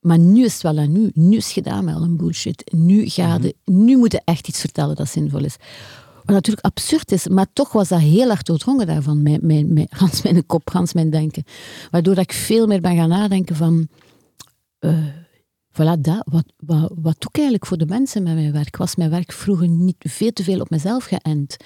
[0.00, 1.10] Maar nu is het wel aan nu.
[1.14, 2.70] Nu is het gedaan met al een bullshit.
[2.74, 3.84] Nu, ga de, mhm.
[3.84, 5.56] nu moet je echt iets vertellen dat zinvol is.
[6.24, 9.22] Wat natuurlijk absurd is, maar toch was dat heel erg doordrongen daarvan.
[9.22, 11.44] Mijn, mijn, mijn, Hans mijn kop, Hans mijn denken.
[11.90, 13.88] Waardoor dat ik veel meer ben gaan nadenken van...
[14.80, 15.06] Uh,
[15.72, 18.76] voilà, dat, wat, wat, wat doe ik eigenlijk voor de mensen met mijn werk?
[18.76, 21.56] Was mijn werk vroeger niet veel te veel op mezelf geënt?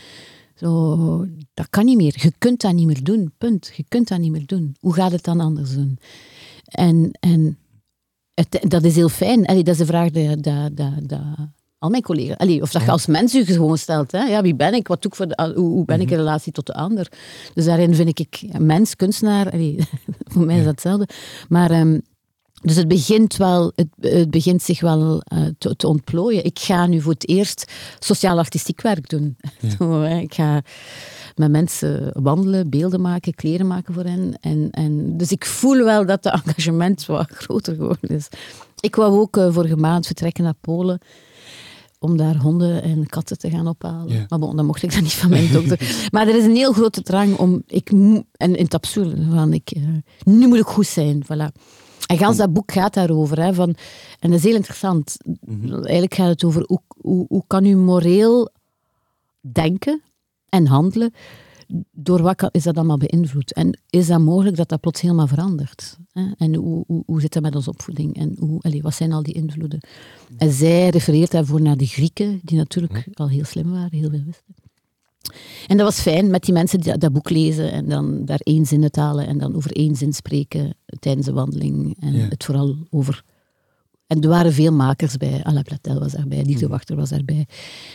[0.59, 2.15] Zo, dat kan niet meer.
[2.17, 3.33] Je kunt dat niet meer doen.
[3.39, 3.73] Punt.
[3.77, 4.77] Je kunt dat niet meer doen.
[4.81, 5.99] Hoe gaat het dan anders doen?
[6.65, 7.59] En, en
[8.61, 9.47] dat is heel fijn.
[9.47, 11.19] Allee, dat is de vraag die, die, die,
[11.79, 12.37] al mijn collega's...
[12.37, 14.13] Allee, of dat je als mens je gewoon stelt.
[14.13, 14.23] Hè?
[14.23, 14.89] Ja, wie ben ik?
[14.89, 16.25] Wat doe ik voor de, hoe, hoe, ben ik in mhm.
[16.25, 17.13] relatie tot de ander?
[17.55, 19.51] Dus daarin vind ik mens, kunstenaar...
[19.51, 19.79] Allee,
[20.33, 21.09] voor mij is dat hetzelfde.
[21.49, 21.81] Maar...
[21.81, 22.03] Um,
[22.63, 26.45] dus het begint, wel, het, het begint zich wel uh, te, te, ontplooien.
[26.45, 29.37] Ik ga nu voor het eerst sociaal-artistiek werk doen.
[29.79, 30.09] Ja.
[30.09, 30.63] ik ga
[31.35, 34.39] met mensen wandelen, beelden maken, kleren maken voor hen.
[34.41, 38.29] En, en, dus ik voel wel dat de engagement wat groter geworden is.
[38.81, 40.99] Ik wou ook uh, vorige maand vertrekken naar Polen
[41.99, 44.27] om daar honden en katten te gaan ophalen.
[44.29, 45.81] Maar bon, dan mocht ik dat niet van mijn dokter.
[46.13, 47.63] maar er is een heel grote drang om...
[47.67, 49.89] Ik, en in het absurde, van ik, uh,
[50.25, 51.25] nu moet ik goed zijn.
[51.25, 51.53] Voilà.
[52.09, 53.43] En gans dat boek gaat daarover.
[53.43, 53.75] Hè, van,
[54.21, 55.17] en dat is heel interessant.
[55.41, 55.73] Mhm.
[55.73, 58.51] Eigenlijk gaat het over hoe, hoe, hoe kan u moreel
[59.41, 60.03] denken
[60.49, 61.13] en handelen,
[61.91, 63.53] door wat is dat allemaal beïnvloed?
[63.53, 65.97] En is dat mogelijk dat dat plots helemaal verandert?
[66.37, 68.17] En hoe, hoe, hoe zit dat met onze opvoeding?
[68.17, 69.81] En hoe, allez, wat zijn al die invloeden?
[70.37, 74.23] En zij refereert daarvoor naar de Grieken, die natuurlijk al heel slim waren, heel veel
[74.25, 74.55] wisten.
[75.67, 78.67] En dat was fijn met die mensen die dat, boek lezen en dan daar één
[78.67, 81.97] zin uit halen en dan over één zin spreken tijdens de wandeling.
[82.01, 83.25] En het vooral over...
[84.07, 85.45] En er waren veel makers bij.
[85.45, 86.73] Alain Platel was daarbij, Lieve mhm.
[86.73, 87.47] Wachter was daarbij.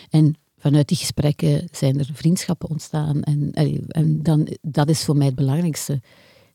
[0.09, 3.21] En vanuit die gesprekken zijn er vriendschappen ontstaan.
[3.21, 3.51] En,
[3.88, 6.01] en dan, dat is voor mij het belangrijkste.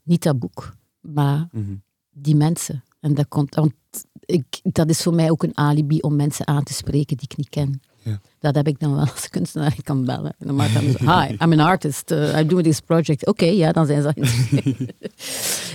[0.03, 1.75] Niet dat boek, maar mhm.
[2.11, 2.85] die mensen.
[3.01, 3.73] En dat, komt, want
[4.21, 7.37] ik, dat is voor mij ook een alibi om mensen aan te spreken die ik
[7.37, 7.81] niet ken.
[8.03, 8.21] Ja.
[8.39, 9.75] Dat heb ik dan wel als kunstenaar.
[9.77, 10.35] Ik kan bellen.
[10.39, 12.11] En dan maak dan hi, I'm an artist.
[12.11, 13.27] Uh, I do this project.
[13.27, 14.15] Oké, ja, dan zijn ze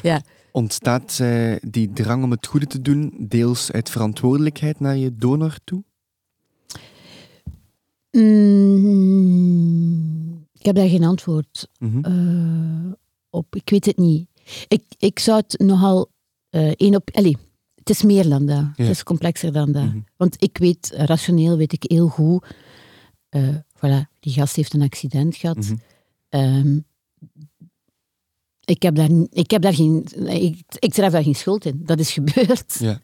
[0.10, 0.22] ja.
[0.52, 5.58] Ontstaat uh, die drang om het goede te doen deels uit verantwoordelijkheid naar je donor
[5.64, 5.84] toe?
[8.12, 9.44] Mm,
[10.54, 12.04] ik heb daar geen antwoord mhm.
[12.04, 12.92] eh,
[13.30, 13.56] op.
[13.56, 14.28] Ik weet het niet.
[14.68, 16.12] Ik, ik zou het nogal
[16.52, 17.10] uh, één op.
[17.14, 17.36] Allez,
[17.84, 18.64] het is meer dan dat.
[18.76, 19.84] Het is complexer dan dat.
[19.84, 20.00] Mhm.
[20.18, 22.46] Want ik weet, rationeel weet ik heel goed.
[23.30, 25.58] Uh, voilà, die gast heeft een accident gehad.
[25.58, 25.76] Mhm.
[26.30, 26.80] Ehm,
[28.66, 30.06] ik heb daar, ik heb daar geen.
[30.26, 31.82] Ik, ik tref daar geen schuld in.
[31.86, 32.80] Dat is gebeurd.
[32.80, 33.00] Ja.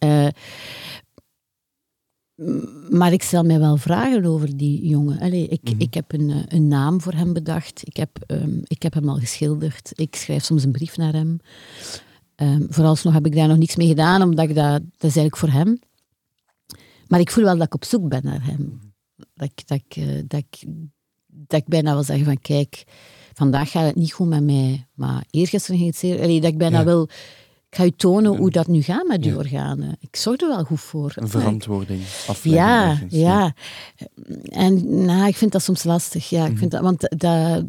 [2.90, 5.20] Maar ik stel mij wel vragen over die jongen.
[5.20, 5.82] Allee, ik, mhm.
[5.82, 7.82] ik heb een, eh, een naam voor hem bedacht.
[7.88, 9.92] Ik heb, um, ik heb hem al geschilderd.
[9.96, 11.40] Ik schrijf soms een brief naar hem.
[12.42, 15.38] Um, vooralsnog heb ik daar nog niets mee gedaan, omdat ik dat, dat is eigenlijk
[15.38, 15.80] voor hem.
[17.08, 18.80] Maar ik voel wel dat ik op zoek ben naar hem.
[19.16, 20.64] Dat ik, dat ik, uh, dat ik,
[21.28, 22.84] dat ik bijna wil zeggen van kijk,
[23.34, 26.22] vandaag gaat het niet goed met mij, maar eergisteren ging het zeer...
[26.22, 26.86] Allee, dat ik bijna ja.
[26.86, 27.10] wil
[27.70, 29.98] ik ga je tonen hoe dat nu gaat met je organen.
[30.00, 31.12] Ik zorg er wel goed voor.
[31.16, 32.02] Een verantwoording
[32.44, 33.54] Ja, ja.
[34.44, 36.30] En nou, ik vind dat soms lastig.
[36.30, 37.64] Ja, ik vind dat, want dat,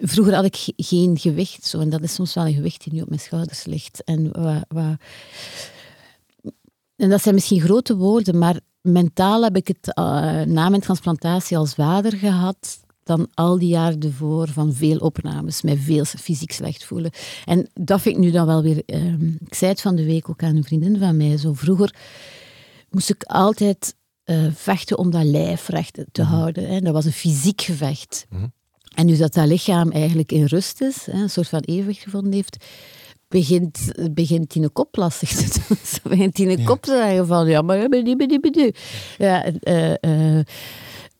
[0.00, 1.64] vroeger had ik geen gewicht.
[1.64, 4.04] Zo, en dat is soms wel een gewicht die nu op mijn schouders ligt.
[4.04, 4.96] En, wat, wat,
[6.96, 10.04] en dat zijn misschien grote woorden, maar mentaal heb ik het uh,
[10.42, 12.78] na mijn transplantatie als vader gehad
[13.08, 17.10] dan al die jaren ervoor van veel opnames, mij veel fysiek slecht voelen.
[17.44, 18.82] En dat vind ik nu dan wel weer...
[18.86, 19.12] Uh,
[19.46, 21.94] ik zei het van de week ook aan een vriendin van mij, zo vroeger
[22.90, 23.94] moest ik altijd
[24.24, 26.30] uh, vechten om dat lijf recht te mhm.
[26.32, 26.68] houden.
[26.68, 26.80] Hè.
[26.80, 28.26] Dat was een fysiek gevecht.
[28.30, 28.46] Mhm.
[28.94, 32.32] En nu dat dat lichaam eigenlijk in rust is, hè, een soort van evenwicht gevonden
[32.32, 32.64] heeft,
[33.28, 33.78] begint,
[34.10, 35.76] begint een kop lastig te doen.
[35.94, 36.64] Ze begint die een Ja.
[36.64, 38.16] kop te zeggen van, ja, maar ja, die,
[38.50, 38.74] die,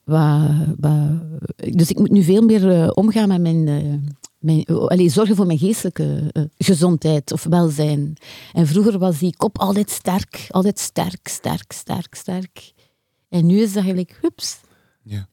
[0.09, 0.49] Ja,
[0.81, 3.68] eh, eh, dus ik moet nu veel meer eh, omgaan met mijn...
[3.68, 3.94] eh,
[4.38, 8.16] mijn oh, allee, zorgen voor mijn geestelijke eh, gezondheid of welzijn.
[8.53, 10.47] En vroeger was die kop altijd sterk.
[10.51, 12.73] Altijd sterk, sterk, sterk, sterk.
[13.29, 14.61] En nu is dat eigenlijk, hups.
[15.03, 15.29] Ja.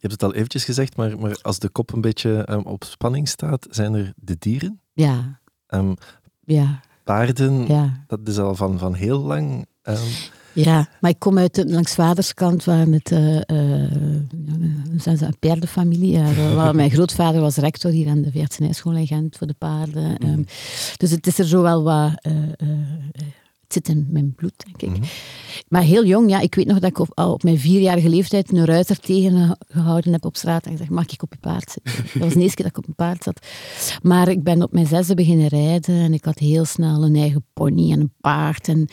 [0.00, 2.84] Je hebt het al eventjes gezegd, maar, maar als de kop een beetje ehm, op
[2.84, 4.80] spanning staat, zijn er de dieren.
[4.92, 5.94] Ja, Ehm,
[6.44, 8.04] ja, paarden, ja.
[8.06, 9.66] dat is al van, van heel lang.
[9.82, 10.06] ehm,
[10.64, 12.86] Ja, maar ik kom uit de, langs vaderskant waar
[14.90, 16.10] hoe zijn ze, een paardenfamilie.
[16.10, 20.18] Ja, waar mijn grootvader was rector hier aan de veertienijschool in Gent voor de paarden.
[20.18, 20.42] Ehm,
[20.96, 22.12] dus het is er zo wel wat...
[22.22, 22.32] eh,
[23.68, 25.00] het zit in mijn bloed, denk ik.
[25.00, 25.08] Mhm.
[25.68, 28.52] Maar heel jong, ja, ik weet nog dat ik op, al op mijn vierjarige leeftijd
[28.52, 31.92] een ruiter tegengehouden heb op straat en gezegd, mag ik op je paard zitten?
[32.12, 33.46] Dat was de eerste keer dat ik op een paard zat.
[34.02, 37.44] Maar ik ben op mijn zesde beginnen rijden en ik had heel snel een eigen
[37.52, 38.68] pony en een paard.
[38.68, 38.88] En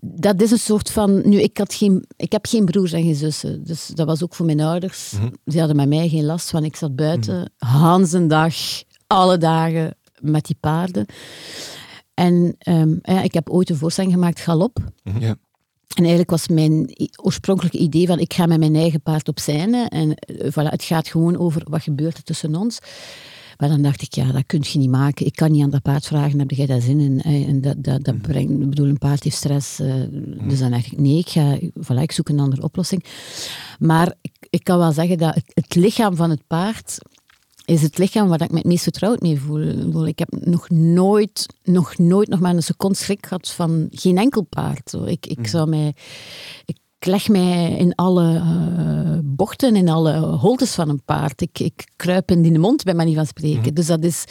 [0.00, 1.28] dat is een soort van...
[1.28, 4.34] Nu, ik, had geen, ik heb geen broers en geen zussen, dus dat was ook
[4.34, 5.12] voor mijn ouders.
[5.12, 5.28] Mhm.
[5.46, 6.64] Ze hadden met mij geen last van.
[6.64, 8.54] Ik zat buiten, Hans een dag,
[9.06, 11.06] alle dagen met die paarden.
[12.14, 14.78] En ehm, ja, ik heb ooit een voorstelling gemaakt, Galop.
[15.02, 15.36] Ja.
[15.94, 16.90] En eigenlijk was mijn
[17.22, 20.84] oorspronkelijke idee van ik ga met mijn eigen paard op scène en eh, voilà, het
[20.84, 22.78] gaat gewoon over wat gebeurt er tussen ons.
[23.58, 25.26] Maar dan dacht ik, ja, dat kun je niet maken.
[25.26, 27.20] Ik kan niet aan dat paard vragen, heb jij daar zin in?
[27.20, 29.80] En dat, dat, dat brengt, ik bedoel, een paard heeft stress.
[29.80, 29.94] eh,
[30.48, 33.04] Dus dan dacht ik, nee, ik, ga, voilà, ik zoek een andere oplossing.
[33.78, 36.98] Maar ik, ik kan wel zeggen dat het, het lichaam van het paard
[37.64, 40.06] is het lichaam waar ik me het meest vertrouwd mee voel.
[40.06, 44.42] Ik heb nog nooit, nog nooit nog maar een seconde schrik gehad van geen enkel
[44.42, 44.90] paard.
[44.90, 45.04] Zo.
[45.04, 45.94] Ik, ik zou mij...
[46.64, 51.40] Ik leg mij in alle eh, bochten, in alle holtes van een paard.
[51.40, 53.74] Ik, ik kruip in die mond, bij manier van spreken.
[53.74, 54.24] Dus dat is...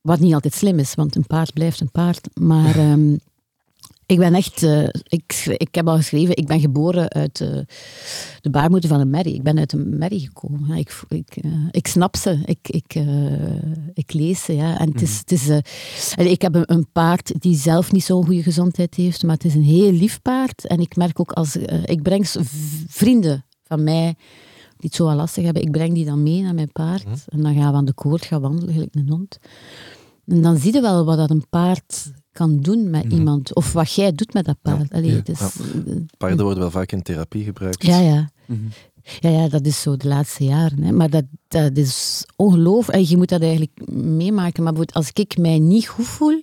[0.00, 2.28] Wat niet altijd slim is, want een paard blijft een paard.
[2.40, 2.76] Maar...
[2.76, 3.16] ehm,
[4.06, 7.58] ik ben echt, eh, ik, ik heb al geschreven, ik ben geboren uit eh,
[8.40, 9.34] de baarmoeder van een merrie.
[9.34, 10.66] Ik ben uit een merrie gekomen.
[10.68, 12.94] Ja, ik, ik, eh, ik snap ze, ik, ik,
[13.94, 14.54] ik lees ze.
[14.54, 14.78] Ja.
[14.78, 15.48] En het is, het is,
[16.16, 19.54] ik heb een, een paard die zelf niet zo'n goede gezondheid heeft, maar het is
[19.54, 20.66] een heel lief paard.
[20.66, 22.28] En ik merk ook als ik breng
[22.88, 24.14] vrienden van mij
[24.76, 27.24] die het zo wel lastig hebben, ik breng die dan mee naar mijn paard.
[27.28, 29.38] En dan gaan we aan de koord gaan wandelen, gelijk een hond.
[30.26, 33.54] En dan zie je wel wat dat een paard kan doen met iemand.
[33.54, 34.92] Of wat jij doet met dat paard.
[34.92, 35.16] Allee, Ja.
[35.16, 35.40] het is,
[36.18, 37.86] paarden worden wel vaak in therapie gebruikt.
[37.86, 38.30] ja, ja.
[38.46, 38.60] Mhm.
[39.20, 40.82] Ja, ja, dat is zo de laatste jaren.
[40.82, 40.92] Hè.
[40.92, 42.98] Maar dat, dat is ongelooflijk.
[42.98, 44.62] En Je moet dat eigenlijk meemaken.
[44.62, 46.42] Maar bijvoorbeeld als ik mij niet goed voel.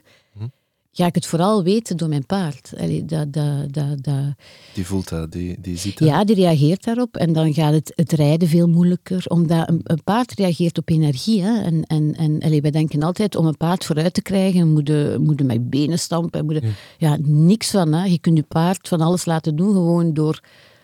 [0.92, 2.74] Ga ik het vooral weten door mijn paard.
[2.78, 4.36] Allee, dat, dat, dat, dat,
[4.74, 6.08] Die voelt dat, die, die ziet dat.
[6.08, 7.18] ja, die reageert daarop.
[7.18, 9.24] En dan gaat het, het rijden veel moeilijker.
[9.28, 11.42] Omdat een, een paard reageert op energie.
[11.42, 11.62] Hè.
[11.62, 15.18] En, en, en allee, wij denken altijd, om een paard vooruit te krijgen, moet je,
[15.20, 16.46] moet je met benen stampen.
[16.46, 17.18] Moet je, ja.
[17.22, 17.94] niks van.
[17.94, 18.06] Hè.
[18.06, 20.42] Je kunt je paard van alles laten doen, gewoon door,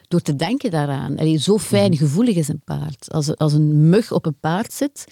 [0.08, 1.18] door te denken daaraan.
[1.18, 3.12] Allee, zo fijn gevoelig is een paard.
[3.12, 5.06] Als, als een mug op een paard zit,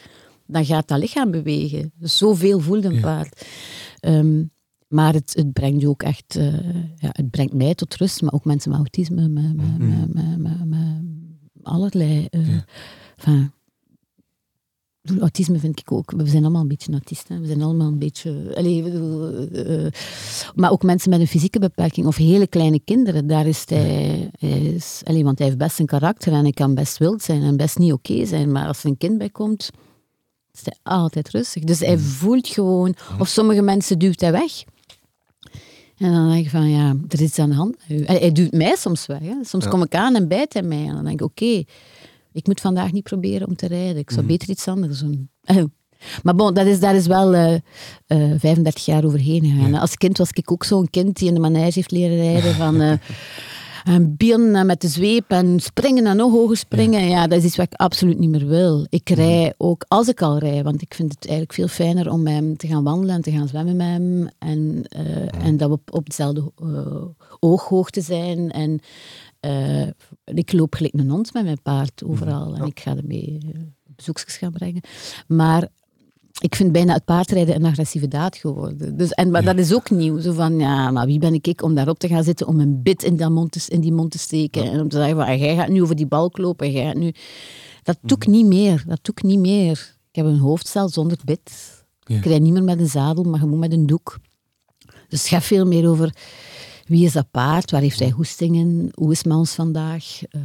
[0.48, 1.92] dan gaat dat lichaam bewegen.
[1.98, 3.46] Dus zoveel voelt een paard.
[4.00, 4.44] Ehm,
[4.96, 6.54] maar het, het brengt je ook echt, eh,
[6.96, 10.38] ja, het brengt mij tot rust, maar ook mensen met autisme, met, met, met, met,
[10.38, 10.80] met, met
[11.64, 12.28] allerlei.
[12.32, 13.52] ik
[15.02, 16.12] bedoel, autisme vind ik ook.
[16.12, 17.42] We zijn allemaal een beetje autisten.
[17.42, 18.32] We zijn allemaal een beetje.
[18.84, 19.92] bedoel, eh,
[20.56, 23.28] maar ook mensen met een fysieke beperking of hele kleine kinderen.
[23.28, 24.30] Daar is hij.
[24.40, 27.42] hij is, allee, want hij heeft best een karakter en hij kan best wild zijn
[27.42, 28.52] en best niet oké zijn.
[28.52, 29.70] Maar als er een kind bij komt,
[30.52, 31.64] is hij altijd rustig.
[31.64, 32.96] Dus hij voelt gewoon.
[33.20, 34.64] Of sommige mensen duwt hij weg.
[35.98, 38.04] En dan denk ik van, ja, er is iets aan de hand met u.
[38.06, 39.20] Hij, duwt mij soms weg.
[39.20, 39.34] Hè.
[39.44, 39.70] Soms Ja.
[39.70, 40.86] kom ik aan en bijt hij mij.
[40.88, 41.64] En dan denk ik, oké,
[42.32, 43.98] ik moet vandaag niet proberen om te rijden.
[43.98, 45.30] Ik zou beter iets anders doen.
[46.24, 47.54] Maar bon, dat is, daar is wel eh,
[48.08, 49.74] eh, 35 jaar overheen gegaan.
[49.74, 52.54] Als kind was ik ook zo'n kind die in de manege heeft leren rijden.
[52.54, 52.92] Van, eh,
[53.86, 57.08] en bieren en met de zweep en springen en nog hoger springen.
[57.08, 57.28] Ja.
[57.28, 58.86] dat is iets wat ik absoluut niet meer wil.
[58.90, 62.24] Ik rij ook, als ik al rij, want ik vind het eigenlijk veel fijner om
[62.24, 64.30] met hem te gaan wandelen en te gaan zwemmen met hem.
[64.40, 67.06] En, eh, en dat we op, op dezelfde eh,
[67.40, 68.52] ooghoogte zijn.
[68.52, 68.80] En
[69.40, 69.88] eh,
[70.24, 72.56] ik loop gelijk een hond met mijn paard overal.
[72.56, 73.40] En ik ga ermee
[73.96, 74.82] bezoekjes gaan brengen.
[75.28, 75.68] Maar
[76.40, 78.98] ik vind bijna het paardrijden een agressieve daad geworden.
[78.98, 80.20] Dus, en, maar dat is ook nieuw.
[80.20, 82.82] Zo van, ja, maar wie ben ik, ik om daarop te gaan zitten, om een
[82.84, 84.72] bit in, dat mond te, in die mond te steken.
[84.72, 87.14] En om te zeggen, van, jij gaat nu over die balk lopen, jij gaat nu...
[87.84, 88.84] Dat doe ik niet meer.
[88.88, 89.96] Dat doe ik niet meer.
[90.10, 91.52] Ik heb een hoofdstel zonder bit.
[92.00, 92.16] Ja.
[92.16, 94.20] Ik rijd niet meer met een zadel, maar gewoon met een doek.
[95.08, 96.16] Dus het gaat veel meer over
[96.86, 100.22] wie is dat paard, waar heeft hij hoestingen, hoe is ons vandaag.
[100.30, 100.42] Eh,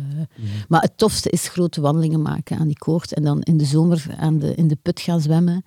[0.69, 4.07] Maar het tofste is grote wandelingen maken aan die koord en dan in de zomer
[4.19, 5.65] aan de, in de put gaan zwemmen.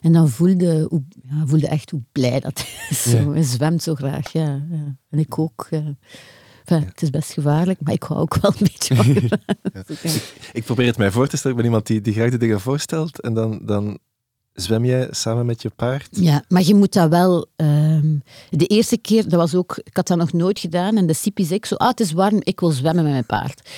[0.00, 3.02] En dan voelde, hoe, ja, voelde echt hoe blij dat is.
[3.02, 3.32] Zo.
[3.32, 4.66] Hij zwemt zo graag, ja.
[4.70, 4.96] ja.
[5.10, 5.66] En ik ook.
[5.70, 5.96] Ja.
[6.64, 9.06] Het is best gevaarlijk, maar ik hou ook wel een beetje van
[9.86, 11.56] ik, ik probeer het mij voor te stellen.
[11.56, 13.20] Ik ben iemand die, die graag de dingen voorstelt.
[13.20, 13.98] En dan, dan
[14.56, 16.08] zwem jij samen met je paard.
[16.10, 17.46] Ja, maar je moet dat wel...
[17.56, 18.16] ehm,
[18.50, 19.80] de eerste keer, dat was ook...
[19.84, 20.96] Ik had dat nog nooit gedaan.
[20.96, 21.74] En de Sipi zei ik zo...
[21.74, 23.68] Ah, het is warm, ik wil zwemmen met mijn paard.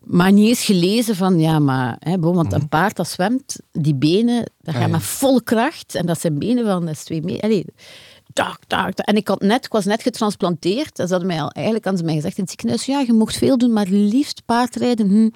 [0.00, 1.38] Maar niet eens gelezen van...
[1.38, 1.96] Ja, maar...
[1.98, 4.88] Hè, want een paard dat zwemt, die benen, dat gaat ja.
[4.88, 5.94] met volle kracht.
[5.94, 6.86] En dat zijn benen van...
[6.86, 7.64] Dat is twee meter...
[8.32, 9.06] Tak, tak, tak.
[9.06, 10.98] En ik, had net, ik was net getransplanteerd.
[10.98, 13.12] En ze hadden mij al, eigenlijk hadden ze mij gezegd in het ziekenhuis, ja, je
[13.12, 15.08] mocht veel doen, maar liefst paardrijden.
[15.08, 15.28] Hm.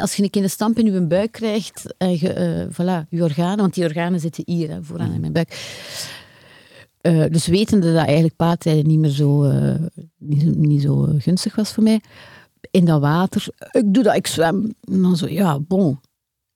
[0.00, 3.22] Als je een keer een stamp in je buik krijgt, en je, eh, voilà, je
[3.22, 5.50] organen, want die organen zitten hier, hè, vooraan in mijn buik.
[7.02, 9.74] Eh, dus wetende dat eigenlijk paardrijden niet meer zo, eh,
[10.18, 12.00] niet, niet zo eh, gunstig was voor mij,
[12.70, 14.74] in dat water, ik doe dat, ik zwem.
[14.80, 16.00] En dan zo, ja, bon.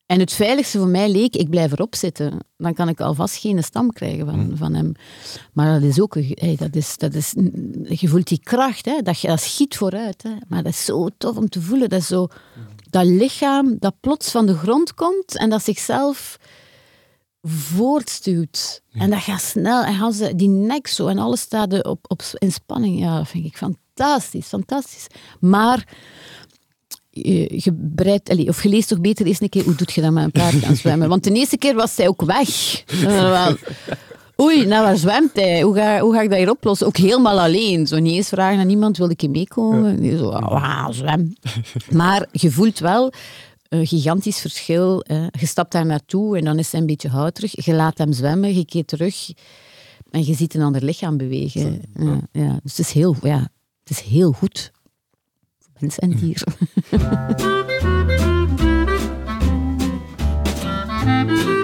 [0.06, 2.38] En het veiligste voor mij leek, ik blijf erop zitten.
[2.56, 4.92] Dan kan ik alvast geen stam krijgen van, van hem.
[5.52, 7.34] Maar dat is ook, hey, dat is, dat is,
[7.88, 10.22] je voelt die kracht, hè, dat, je- dat schiet vooruit.
[10.22, 10.30] Hè.
[10.48, 11.88] Maar dat is zo tof om te voelen.
[11.88, 12.26] Dat, is zo,
[12.90, 16.38] dat lichaam dat plots van de grond komt en dat zichzelf
[17.42, 18.82] voortstuwt.
[18.92, 19.82] En dat gaat snel.
[19.84, 22.98] En gaan ze, die nek zo en alles staat op, op, in spanning.
[22.98, 25.06] Ja, dat vind ik fantastisch, fantastisch.
[25.40, 25.88] Maar
[27.74, 30.24] bereidt, allee, of je leest toch beter eens een keer hoe doet je dat met
[30.24, 31.08] een paard gaan zwemmen.
[31.08, 32.48] Want de eerste keer was zij ook weg.
[34.40, 35.62] Oei, nou waar zwemt hij?
[35.62, 36.86] Hoe ga, hoe ga ik dat hier oplossen?
[36.86, 37.86] Ook helemaal alleen.
[37.86, 40.00] Zo niet eens vragen aan iemand, wil ik je meekomen?
[40.00, 41.34] Nee, Zo, wauw, zwem.
[41.90, 43.12] Maar je voelt wel
[43.68, 45.00] een gigantisch verschil.
[45.02, 45.26] eh.
[45.40, 47.64] Je stapt daar naartoe en dan is hij een beetje houterig.
[47.64, 49.30] Je laat hem zwemmen, je keert terug
[50.10, 51.80] en je ziet een ander lichaam bewegen.
[51.98, 52.58] Ja, ja.
[52.62, 53.38] Dus het is heel, ja,
[53.84, 54.72] het is heel goed.
[55.76, 56.44] Voor mens en dier.
[61.06, 61.55] Je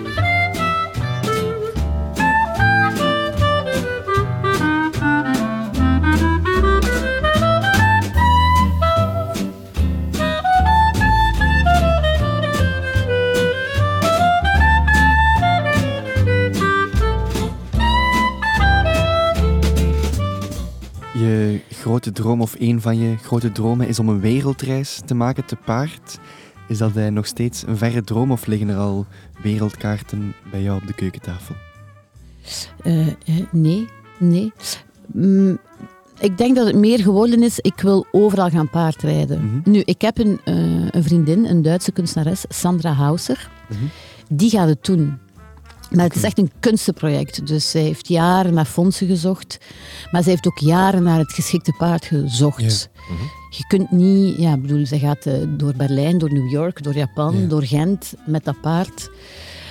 [22.02, 25.56] grote droom of een van je grote dromen is om een wereldreis te maken te
[25.56, 26.18] paard.
[26.68, 29.06] Is dat eh, nog steeds een verre droom of liggen er al
[29.42, 31.54] wereldkaarten bij jou op de keukentafel?
[32.82, 33.14] Eh, eh,
[33.50, 33.88] nee,
[34.18, 34.52] nee.
[35.12, 35.58] Mm,
[36.20, 39.44] ik denk dat het meer geworden is, ik wil overal gaan paardrijden.
[39.44, 39.70] Mhm.
[39.70, 40.54] Nu, ik heb een, eh,
[40.90, 43.50] een vriendin, een Duitse kunstenares, Sandra Hauser.
[43.68, 43.84] Mhm.
[44.28, 45.18] Die gaat het doen.
[45.94, 47.46] Maar het is echt een kunstenproject.
[47.46, 49.58] Dus zij heeft jaren naar fondsen gezocht.
[50.10, 52.88] Maar zij heeft ook jaren naar het geschikte paard gezocht.
[53.50, 54.36] Je kunt niet...
[54.38, 57.46] Ja, ik bedoel, zij gaat eh, door Berlijn, door New York, door Japan, Ja.
[57.46, 59.10] door Gent met dat paard.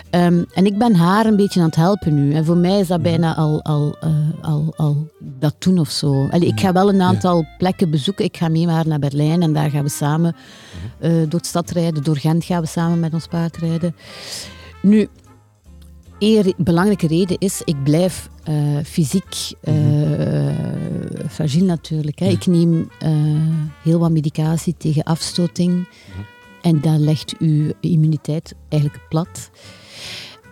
[0.10, 2.34] Ehm, en ik ben haar een beetje aan het helpen nu.
[2.34, 4.10] En voor mij is dat bijna al, al, eh,
[4.42, 6.28] al, al dat doen of zo.
[6.30, 8.26] Allee, ik ga wel een aantal plekken bezoeken.
[8.26, 10.36] Ik ga mee met haar naar Berlijn en daar gaan we samen
[11.00, 12.04] eh, door de stad rijden.
[12.04, 13.96] Door Gent gaan we samen met ons paard rijden.
[14.82, 15.08] Nu,
[16.22, 18.56] een belangrijke reden is, ik blijf eh,
[18.86, 19.72] fysiek eh
[21.30, 22.20] fragiel natuurlijk.
[22.20, 22.28] Hè.
[22.28, 23.12] Ik neem eh,
[23.84, 25.88] heel wat medicatie tegen afstoting.
[26.62, 29.50] En dat legt uw immuniteit eigenlijk plat.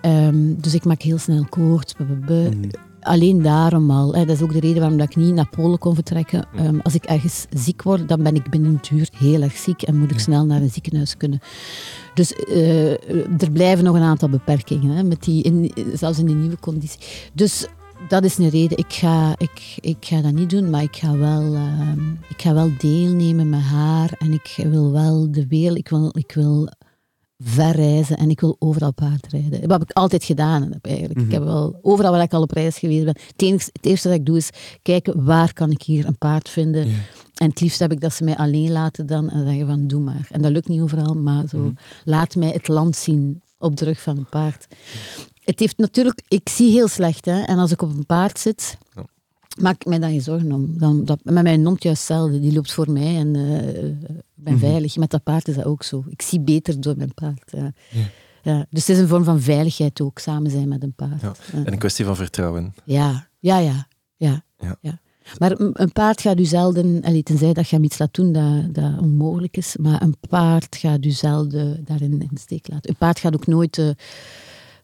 [0.01, 1.95] Ehm, dus ik maak heel snel koorts.
[1.97, 2.69] Mhm.
[3.01, 4.13] Alleen daarom al.
[4.13, 4.25] Hè.
[4.25, 6.45] Dat is ook de reden waarom dat ik niet naar Polen kon vertrekken.
[6.55, 9.81] Ehm, als ik ergens ziek word, dan ben ik binnen een uur heel erg ziek
[9.81, 11.39] en moet ik snel naar een ziekenhuis kunnen.
[12.13, 12.91] Dus eh,
[13.41, 16.99] er blijven nog een aantal beperkingen, hè, met die in, zelfs in de nieuwe conditie.
[17.33, 17.67] Dus
[18.07, 18.77] dat is een reden.
[18.77, 22.53] Ik ga, ik, ik ga dat niet doen, maar ik ga wel, ehm, ik ga
[22.53, 26.69] wel deelnemen met haar en ik wil wel de wereld, ik wil, ik wil
[27.43, 29.61] verreizen en ik wil overal paardrijden.
[29.61, 31.19] Dat heb ik altijd gedaan heb eigenlijk.
[31.19, 33.15] Ik heb wel overal waar ik al op reis geweest ben.
[33.31, 34.49] Het, enigste- het eerste dat ik doe is
[34.81, 36.85] kijken waar kan ik hier een paard vinden.
[37.35, 40.01] En het liefst heb ik dat ze mij alleen laten dan en zeggen van doe
[40.01, 40.27] maar.
[40.31, 41.57] En dat lukt niet overal, maar zo
[42.05, 44.67] laat mij het land zien op de rug van een paard.
[45.43, 47.41] Het heeft natuurlijk, ik zie heel slecht hè.
[47.41, 48.77] En als ik op een paard zit.
[49.57, 50.77] Maak ik mij daar geen zorgen om.
[50.77, 54.59] Dan, dat, met mijn hond juist hetzelfde, die loopt voor mij en eh, ik ben
[54.59, 54.97] veilig.
[54.97, 56.03] Met dat paard is dat ook zo.
[56.09, 57.51] Ik zie beter door mijn paard.
[57.51, 57.73] Ja.
[58.43, 58.65] Ja.
[58.69, 61.21] Dus het is een vorm van veiligheid ook, samen zijn met een paard.
[61.21, 61.33] Ja.
[61.53, 62.73] En een kwestie van vertrouwen.
[62.83, 63.87] Ja, ja, ja.
[64.17, 64.43] ja,
[64.81, 64.99] Ja.
[65.37, 68.75] Maar een, paard gaat u zelden, allee, tenzij dat je hem iets laat doen dat,
[68.75, 72.89] dat onmogelijk is, maar een paard gaat u zelden daarin in de steek laten.
[72.89, 73.95] Een paard gaat ook nooit, eh, een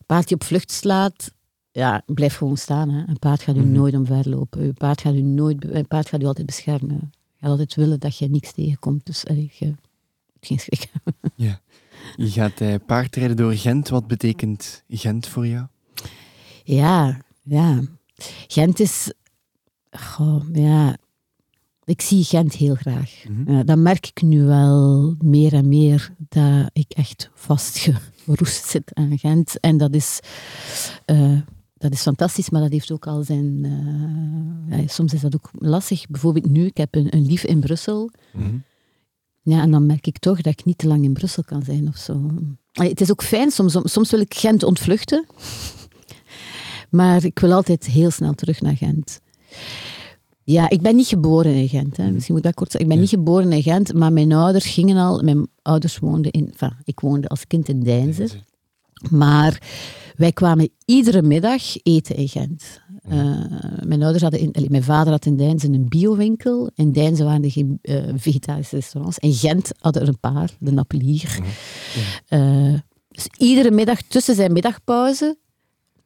[0.05, 1.31] paard die op vlucht slaat,
[1.75, 2.89] ja, blijf gewoon staan.
[2.89, 3.03] Hè.
[3.07, 3.71] Een paard gaat u Mhm.
[3.71, 4.61] nooit omverlopen.
[4.63, 7.11] Een paard gaat u nooit, een paard gaat u altijd beschermen.
[7.39, 9.05] Gaat altijd willen dat je niks tegenkomt.
[9.05, 9.75] Dus je moet
[10.41, 11.13] geen schrik hebben.
[11.47, 11.59] Ja.
[12.15, 13.89] Je gaat eh, paardrijden door Gent.
[13.89, 15.65] Wat betekent Gent voor jou?
[16.63, 17.81] Ja, ja.
[18.47, 19.13] Gent is...
[19.91, 20.97] Goh, ja...
[21.83, 23.23] Ik zie Gent heel graag.
[23.29, 23.51] Mhm.
[23.51, 29.17] Ja, dat merk ik nu wel meer en meer, dat ik echt vastgeroest zit aan
[29.19, 29.59] Gent.
[29.59, 30.19] En dat is,
[31.05, 31.39] eh,
[31.85, 33.59] dat is fantastisch, maar dat heeft ook al zijn...
[34.71, 36.07] eh, ja, soms is dat ook lastig.
[36.07, 38.11] Bijvoorbeeld nu, ik heb een, een lief in Brussel.
[38.33, 38.55] Mhm.
[39.41, 41.87] Ja, en dan merk ik toch dat ik niet te lang in Brussel kan zijn
[41.87, 42.31] of zo.
[42.71, 45.25] Allee, Het is ook fijn, soms, soms wil ik Gent ontvluchten.
[46.89, 49.19] Maar ik wil altijd heel snel terug naar Gent.
[50.43, 51.97] Ja, ik ben niet geboren in Gent.
[51.97, 52.11] Hè.
[52.11, 52.89] Misschien moet ik dat kort zeggen.
[52.89, 55.21] Ik ben niet geboren in Gent, maar mijn ouders gingen al...
[55.23, 56.47] Mijn ouders woonden in...
[56.51, 58.29] Enfin, ik woonde als kind in Deinzen.
[59.09, 59.61] Maar
[60.17, 62.81] wij kwamen iedere middag eten in Gent.
[63.09, 63.35] Eh,
[63.83, 66.69] mijn, ouders hadden in, allee, mijn vader had in Deinzen een biowinkel.
[66.75, 69.19] In Deinzen waren er geen eh, vegetarische restaurants.
[69.19, 71.39] In Gent hadden er een paar, de Nappelier.
[72.27, 72.73] Eh,
[73.09, 75.37] dus iedere middag tussen zijn middagpauze,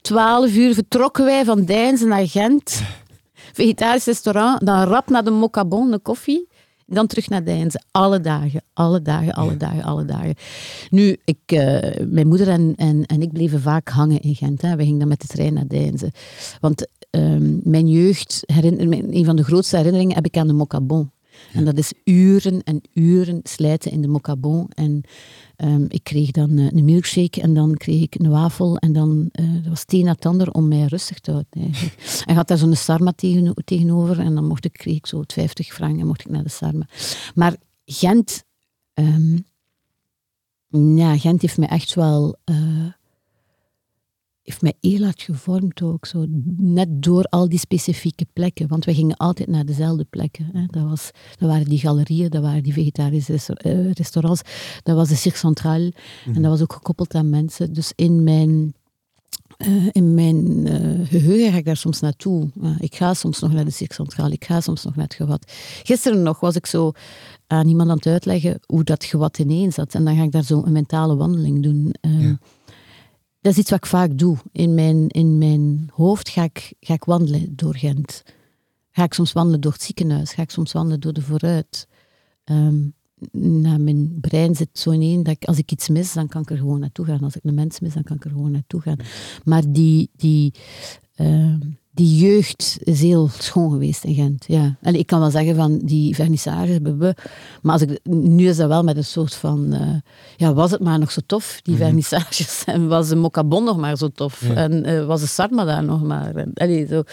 [0.01, 2.81] 12 uur, vertrokken wij van Deinzen naar Gent.
[3.53, 6.48] Vegetarisch restaurant, dan rap naar de Mocabon, de koffie.
[6.91, 7.83] Dan terug naar Deinzen.
[7.91, 10.35] Alle dagen, alle dagen, alle dagen, alle dagen.
[10.89, 14.61] Nu, ik, eh, mijn moeder en, en, en ik bleven vaak hangen in Gent.
[14.61, 14.75] Hè.
[14.75, 16.11] We gingen dan met de trein naar Deinzen.
[16.59, 20.53] Want ehm, mijn jeugd, herinner, mijn- een van de grootste herinneringen heb ik aan de
[20.53, 21.11] Mocabon.
[21.53, 24.69] En dat is uren en uren slijten in de Mocabon.
[24.69, 25.01] En
[25.55, 28.77] ehm, ik kreeg dan eh, een milkshake en dan kreeg ik een wafel.
[28.77, 31.61] En dan eh dat was Tina Tander om mij rustig te houden.
[31.61, 31.95] Eigenlijk.
[32.25, 34.19] En had daar zo'n sarma tegen, tegenover.
[34.19, 36.49] En dan mocht ik, kreeg ik zo het 50 frank en mocht ik naar de
[36.49, 36.87] sarma.
[37.35, 38.43] Maar Gent...
[38.93, 39.37] ehm,
[40.97, 42.37] ja, Gent heeft mij echt wel...
[42.43, 42.55] eh,
[44.49, 46.05] heeft mij heel hard gevormd ook.
[46.05, 46.25] Zo.
[46.57, 48.67] Net door al die specifieke plekken.
[48.67, 50.49] Want wij gingen altijd naar dezelfde plekken.
[50.53, 50.65] Hè.
[50.65, 54.41] Dat, was, dat waren die galerieën, dat waren die vegetarische resta- eh, restaurants.
[54.83, 55.93] Dat was de Cirque Centrale.
[56.33, 57.73] En dat was ook gekoppeld aan mensen.
[57.73, 58.73] Dus in mijn...
[59.57, 62.49] eh, in mijn eh, geheugen ga ik daar soms naartoe.
[62.79, 65.51] Ik ga soms nog naar de Cirque Centrale, ik ga soms nog naar het gewat.
[65.83, 66.91] Gisteren nog was ik zo
[67.47, 69.93] aan iemand aan het uitleggen hoe dat gewat ineen zat.
[69.93, 71.93] En dan ga ik daar zo een mentale wandeling doen.
[72.01, 72.39] Eh, Ja.
[73.41, 74.37] Dat is iets wat ik vaak doe.
[74.51, 78.23] In mijn, in mijn hoofd ga ik, ga ik wandelen door Gent.
[78.91, 80.33] Ga ik soms wandelen door het ziekenhuis.
[80.33, 81.87] Ga ik soms wandelen door de vooruit.
[83.31, 86.49] Nou, mijn brein zit zo ineen dat ik, als ik iets mis, dan kan ik
[86.49, 87.23] er gewoon naartoe gaan.
[87.23, 88.97] Als ik een mens mis, dan kan ik er gewoon naartoe gaan.
[89.43, 90.53] Maar die, die,
[91.15, 91.59] ehm,
[91.99, 94.45] die jeugd is heel schoon geweest in Gent.
[94.47, 94.77] Ja.
[94.81, 96.79] En ik kan wel zeggen van die vernissages,
[97.61, 99.95] maar als ik, nu is dat wel met een soort van, eh,
[100.37, 103.97] ja, was het maar nog zo tof, die vernissages, en was de Mocabon nog maar
[103.97, 104.53] zo tof, Ja.
[104.53, 106.35] en eh, was de Sarma daar nog maar.
[106.35, 107.03] En, allee, zo.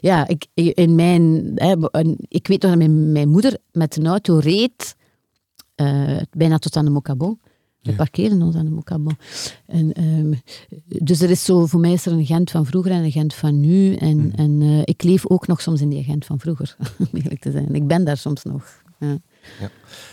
[0.00, 1.74] Ja, ik, in mijn, hè,
[2.28, 4.94] ik weet nog dat mijn, mijn moeder met een auto reed,
[5.74, 7.40] eh, bijna tot aan de Mocabon.
[7.86, 7.96] We Ja.
[7.96, 9.16] parkeren ons aan de Mocabon.
[9.66, 10.32] En, ehm,
[11.04, 13.34] dus er is zo, voor mij is er een Gent van vroeger en een Gent
[13.34, 13.94] van nu.
[13.94, 14.34] En, Mhm.
[14.36, 17.50] en eh, ik leef ook nog soms in die Gent van vroeger, om eerlijk te
[17.50, 17.74] zijn.
[17.74, 18.82] Ik ben daar soms nog.
[19.00, 19.18] Ja.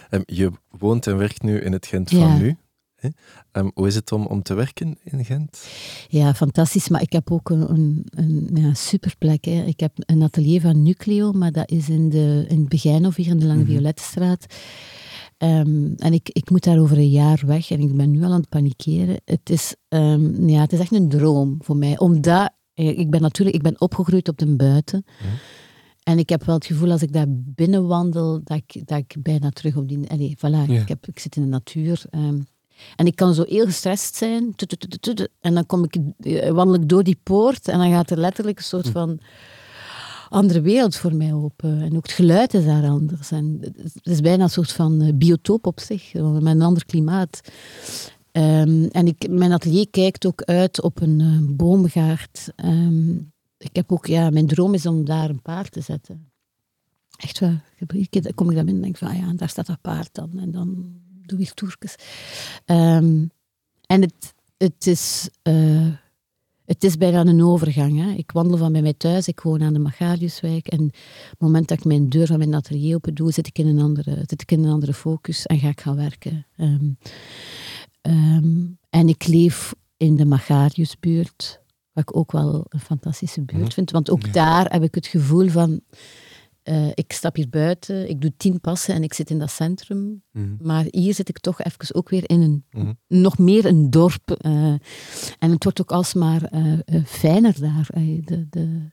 [0.10, 2.18] Ehm, je woont en werkt nu in het Gent Ja.
[2.20, 2.56] van nu.
[2.96, 3.10] Hè?
[3.52, 5.68] Ehm, hoe is het om, om te werken in Gent?
[6.08, 6.90] Ja, fantastisch.
[6.90, 9.46] Maar ik heb ook een, een, een ja, superplek.
[9.46, 9.64] Hè.
[9.64, 13.28] Ik heb een atelier van Nucleo, maar dat is in, de, in het Begijnhof, hier
[13.28, 13.72] in de Lange Mhm.
[13.72, 14.46] Violettenstraat.
[15.44, 18.32] Ehm, en ik, ik moet daar over een jaar weg en ik ben nu al
[18.32, 19.22] aan het panikeren.
[19.26, 22.00] Het is, ehm, ja, het is echt een droom voor mij.
[22.00, 25.06] Omdat, eh, ik ben natuurlijk ik ben opgegroeid op de buiten.
[26.04, 29.16] En ik heb wel het gevoel als ik daar binnen wandel, dat ik, dat ik
[29.20, 30.10] bijna terug op die...
[30.10, 30.82] Allee, voilà, Ja.
[30.82, 32.04] ik, heb, ik zit in de natuur.
[32.10, 32.40] ehm,
[32.96, 34.56] en ik kan zo heel gestrest zijn.
[35.42, 38.58] En dan kom ik, eh, wandel ik door die poort en dan gaat er letterlijk
[38.58, 39.20] een soort van
[40.34, 41.82] andere wereld voor mij open.
[41.82, 43.32] En ook het geluid is daar anders.
[43.32, 46.86] En het is bijna een soort van eh, biotoop op zich, eh, met een ander
[46.86, 47.42] klimaat.
[48.32, 52.52] Ehm, en ik, mijn atelier kijkt ook uit op een eh, boomgaard.
[52.56, 53.16] Ehm,
[53.58, 56.32] ik heb ook, ja, mijn droom is om daar een paard te zetten.
[57.18, 57.64] Echt waar.
[57.90, 60.40] Ik kom ik daar binnen en denk van, ah ja, daar staat dat paard dan.
[60.40, 60.86] En dan
[61.26, 61.96] doe ik toertjes.
[62.66, 63.26] Ehm,
[63.86, 65.30] en het, het, is,
[66.66, 67.98] het is bijna een overgang.
[68.04, 68.12] Hè.
[68.12, 70.68] Ik wandel van bij mij thuis, ik woon aan de Magaliuswijk.
[70.68, 70.92] En op
[71.30, 73.80] het moment dat ik mijn deur van mijn atelier open doe, zit ik in een
[73.82, 76.46] andere, zit ik in een andere focus en ga ik gaan werken.
[76.58, 76.90] Ehm,
[78.02, 81.62] ehm, en ik leef in de Magariusbuurt,
[81.94, 83.72] wat ik ook wel een fantastische buurt Mhm.
[83.72, 83.92] vind.
[83.92, 84.32] Want ook Ja.
[84.32, 85.82] daar heb ik het gevoel van...
[86.64, 90.24] eh, ik stap hier buiten, ik doe tien passen en ik zit in dat centrum.
[90.32, 90.48] Mhm.
[90.62, 92.94] Maar hier zit ik toch even ook weer in een, Mhm.
[93.08, 94.32] nog meer een dorp.
[94.32, 94.52] eh,
[95.40, 96.74] en het wordt ook alsmaar eh,
[97.06, 97.88] fijner daar.
[98.26, 98.90] De, de,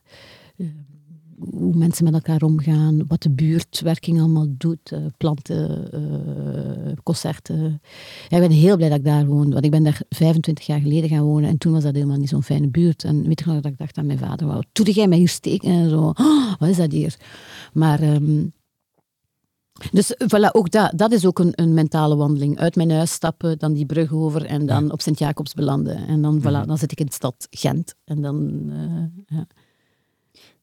[1.51, 7.81] hoe mensen met elkaar omgaan, wat de buurtwerking allemaal doet, uh, planten, uh, concerten.
[8.29, 10.81] Ja, ik ben heel blij dat ik daar woon, want ik ben daar 25 jaar
[10.81, 13.05] geleden gaan wonen en toen was dat helemaal niet zo'n fijne buurt.
[13.05, 15.29] En weet je nog dat ik dacht aan mijn vader, wat doe jij mij hier
[15.29, 17.17] steken en zo, oh, wat is dat hier?
[17.73, 18.03] Maar...
[18.03, 18.53] Um,
[19.93, 22.59] dus voilà, ook dat, dat is ook een, een, mentale wandeling.
[22.59, 26.07] Uit mijn huis stappen, dan die brug over en dan op Sint-Jacobs belanden.
[26.07, 26.67] En dan, voilà, mhm.
[26.67, 27.95] dan zit ik in de stad Gent.
[28.05, 29.47] En dan, uh, ja.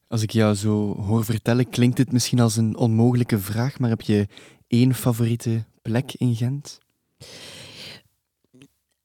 [0.08, 4.00] Als ik jou zo hoor vertellen, klinkt het misschien als een onmogelijke vraag, maar heb
[4.00, 4.26] je
[4.66, 6.78] één favoriete plek in Gent?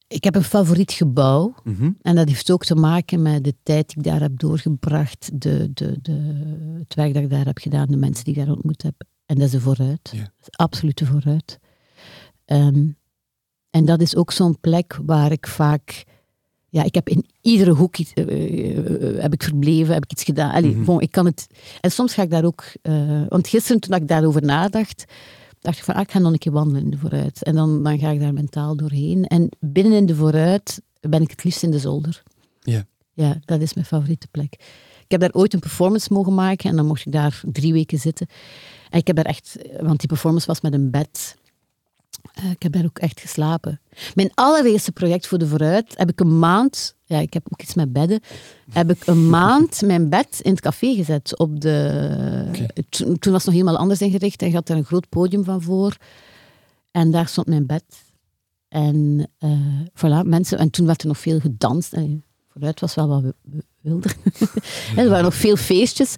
[0.07, 1.55] Ik heb een favoriet gebouw.
[1.63, 1.91] Mhm.
[2.01, 5.71] En dat heeft ook te maken met de tijd die ik daar heb doorgebracht, de,
[5.73, 6.11] de, de,
[6.79, 9.03] het werk dat ik daar heb gedaan, de mensen die ik daar ontmoet heb.
[9.25, 10.03] En dat is de vooruit.
[10.11, 11.59] Dat is absoluut de vooruit.
[12.45, 12.87] Ehm,
[13.69, 16.03] en dat is ook zo'n plek waar ik vaak
[16.73, 20.51] ja, ik heb in iedere hoek iets, uh, heb ik verbleven, heb ik iets gedaan.
[20.51, 21.47] Allee, mm ik kan het...
[21.81, 22.63] En soms ga ik daar ook...
[22.83, 25.05] Uh, want gisteren, toen ik daarover nadacht,
[25.59, 27.43] dacht ik van, ah, ik ga nog een keer wandelen in de vooruit.
[27.43, 29.25] En dan, dan ga ik daar mentaal doorheen.
[29.25, 32.23] En binnen in de vooruit ben ik het liefst in de zolder.
[32.59, 32.85] Ja.
[33.13, 34.53] Ja, dat is mijn favoriete plek.
[35.03, 37.99] Ik heb daar ooit een performance mogen maken en dan mocht ik daar drie weken
[37.99, 38.27] zitten.
[38.89, 39.57] En ik heb daar echt...
[39.81, 41.35] Want die performance was met een bed
[42.39, 43.81] uh, ik heb daar ook echt geslapen.
[44.13, 47.73] Mijn allereerste project voor de Vooruit heb ik een maand, ja, ik heb ook iets
[47.73, 48.19] met bedden,
[48.71, 51.37] heb ik een maand mijn bed in het café gezet.
[51.39, 52.45] Op de,
[52.89, 55.97] toen, was het nog helemaal anders ingericht en had er een groot podium van voor.
[56.91, 57.83] En daar stond mijn bed.
[58.67, 61.93] En uh, voilà, mensen, en toen werd er nog veel gedanst.
[61.93, 63.33] En vooruit was wel wat
[64.95, 66.15] er waren nog veel feestjes.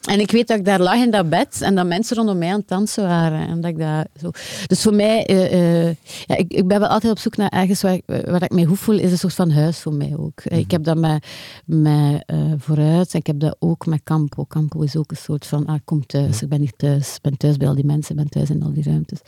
[0.00, 2.52] En ik weet dat ik daar lag in dat bed en dat mensen rondom mij
[2.52, 3.48] aan het dansen waren.
[3.48, 4.30] En dat ik dat zo...
[4.66, 5.94] Dus voor mij, uh, uh,
[6.26, 8.78] ja, ik, ik ben wel altijd op zoek naar ergens waar, waar ik mij goed
[8.78, 10.42] voel, is een soort van huis voor mij ook.
[10.44, 11.26] Mm Ik heb dat met,
[11.64, 14.44] met vooruit en ik heb dat ook met Campo.
[14.44, 17.36] Campo is ook een soort van, ah, kom thuis, ik ben hier thuis, ik ben
[17.36, 19.20] thuis bij al die mensen, ik ben thuis in al die ruimtes.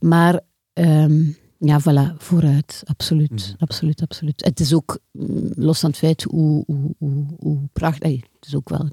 [0.00, 0.40] Maar...
[0.72, 2.82] Um, ja, voilà, vooruit.
[2.84, 3.54] Absoluut, mm.
[3.58, 4.44] absoluut, absoluut.
[4.44, 8.12] Het is ook, mm, los van het feit hoe, hoe, hoe, hoe prachtig...
[8.12, 8.92] Het is ook wel een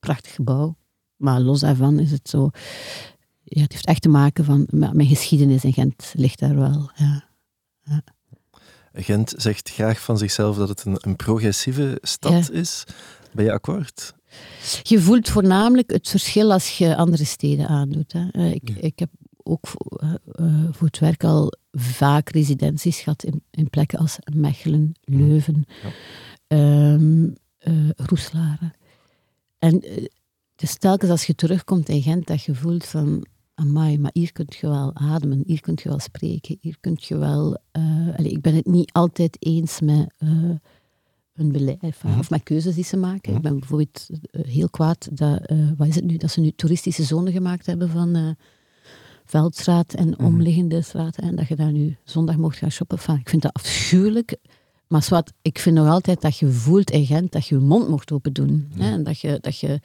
[0.00, 0.76] prachtig gebouw.
[1.16, 2.50] Maar los daarvan is het zo...
[3.44, 4.66] Ja, het heeft echt te maken van...
[4.70, 6.90] Mijn geschiedenis in Gent ligt daar wel.
[6.94, 7.28] Ja.
[7.82, 8.02] ja.
[8.92, 12.84] Gent zegt graag van zichzelf dat het een, een progressieve stad is.
[13.32, 14.14] Ben je akkoord?
[14.82, 18.12] Je voelt voornamelijk het verschil als je andere steden aandoet.
[18.12, 18.28] Hè.
[18.30, 19.10] Eh, ik, ik heb
[19.46, 20.02] ook voor,
[20.40, 25.64] uh, voor, het werk al vaak residenties gehad in, in plekken als Mechelen, Leuven,
[26.48, 26.92] ja.
[26.92, 27.34] um,
[27.68, 28.72] uh, Roeslaren.
[29.58, 29.82] En
[30.56, 34.46] is telkens als je terugkomt in Gent dat je voelt van amai, maar hier kun
[34.48, 37.58] je wel ademen, hier kun je wel spreken, hier kun je wel...
[38.16, 40.14] Allez, ik ben het niet altijd eens met
[41.32, 42.18] hun beleid mhm.
[42.18, 43.34] of met keuzes die ze maken.
[43.34, 47.32] Ik ben bijvoorbeeld heel kwaad dat, wat is het nu, dat ze nu toeristische zone
[47.32, 48.36] gemaakt hebben van
[49.26, 50.24] Veldstraat en mhm.
[50.24, 51.22] omliggende straten.
[51.22, 52.98] En dat je daar nu zondag mocht gaan shoppen.
[52.98, 54.36] Enfin, ik vind dat afschuwelijk.
[54.86, 57.88] Maar zwart, ik vind nog altijd dat je voelt in Gent dat je je mond
[57.88, 58.72] mocht open doen.
[58.76, 58.90] Hè?
[58.90, 59.80] En dat je, dat, je,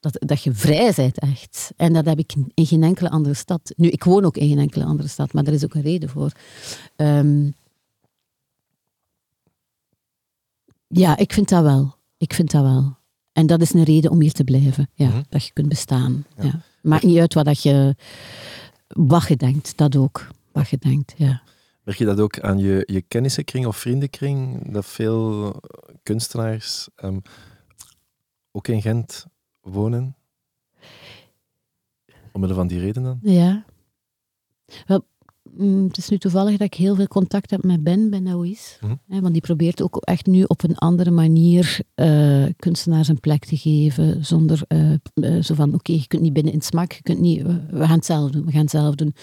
[0.00, 1.72] dat, dat je vrij bent, echt.
[1.76, 3.72] En dat heb ik in geen enkele andere stad.
[3.76, 6.08] Nu, ik woon ook in geen enkele andere stad, maar daar is ook een reden
[6.08, 6.32] voor.
[6.96, 7.54] Um,
[10.88, 11.94] ja, ik vind dat wel.
[12.16, 12.96] Ik vind dat wel.
[13.32, 14.88] En dat is een reden om hier te blijven.
[14.94, 15.22] Ja, mhm.
[15.28, 16.24] Dat je kunt bestaan.
[16.40, 16.60] Ja.
[16.86, 17.96] Maakt niet uit wat, dat je,
[18.88, 20.26] wat je denkt, dat ook.
[20.52, 21.42] Wat je denkt, ja.
[21.82, 24.68] Merk je dat ook aan je, je kennissenkring of vriendenkring?
[24.72, 25.54] Dat veel
[26.02, 27.22] kunstenaars um,
[28.52, 29.26] ook in Gent
[29.60, 30.16] wonen?
[32.32, 33.18] Omwille van die reden dan?
[33.22, 33.64] Ja.
[34.86, 35.06] Wel,
[35.58, 38.78] het is nu toevallig dat ik heel veel contact heb met Ben, Ben Naouis.
[38.80, 39.20] Mhm.
[39.20, 43.56] want die probeert ook echt nu op een andere manier uh, kunstenaars een plek te
[43.56, 44.24] geven.
[44.24, 47.20] Zonder uh, uh, zo van, oké, je kunt niet binnen in het smak, je kunt
[47.20, 49.14] niet, we gaan het zelf doen, we gaan het zelf doen.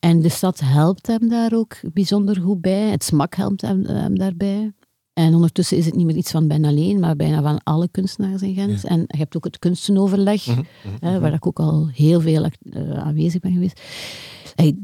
[0.00, 2.90] En de stad helpt hem daar ook bijzonder goed bij.
[2.90, 4.72] Het smak helpt hem, hem daarbij.
[5.12, 8.42] En ondertussen is het niet meer iets van Ben alleen, maar bijna van alle kunstenaars
[8.42, 8.84] in Gent.
[8.84, 10.66] En je hebt ook het kunstenoverleg, mm
[11.00, 11.20] -hmm.
[11.20, 12.50] waar ik ook al heel veel
[12.94, 13.80] aanwezig ben geweest.
[14.54, 14.76] Hey,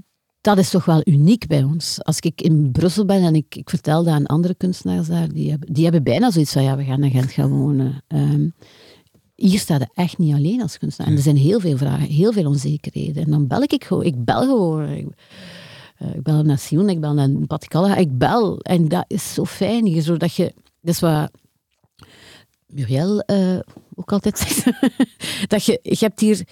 [0.44, 2.02] dat is toch wel uniek bij ons.
[2.02, 5.50] Als ik in Brussel ben en ik, ik vertel dat aan andere kunstenaars daar, die
[5.50, 8.02] hebben, die hebben bijna zoiets van, ja, we gaan naar Gent gaan wonen.
[8.08, 8.54] Um,
[9.34, 11.10] hier staat het echt niet alleen als kunstenaar.
[11.10, 13.24] En er zijn heel veel vragen, heel veel onzekerheden.
[13.24, 14.04] En dan bel ik gewoon.
[14.04, 14.88] Ik bel gewoon.
[14.88, 15.06] Ik,
[15.98, 18.58] uh, ik bel naar Sion, ik bel naar Patikalla, ik bel.
[18.58, 20.52] En dat is zo fijn, zodat je...
[20.80, 21.30] Dat is wat
[22.66, 23.58] Muriel uh,
[23.94, 24.64] ook altijd zegt.
[25.48, 26.46] dat je, je hebt hier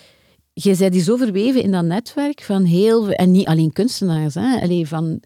[0.52, 4.34] je bent die zo verweven in dat netwerk van heel en niet alleen kunstenaars.
[4.34, 4.86] Hè.
[4.86, 5.20] Van,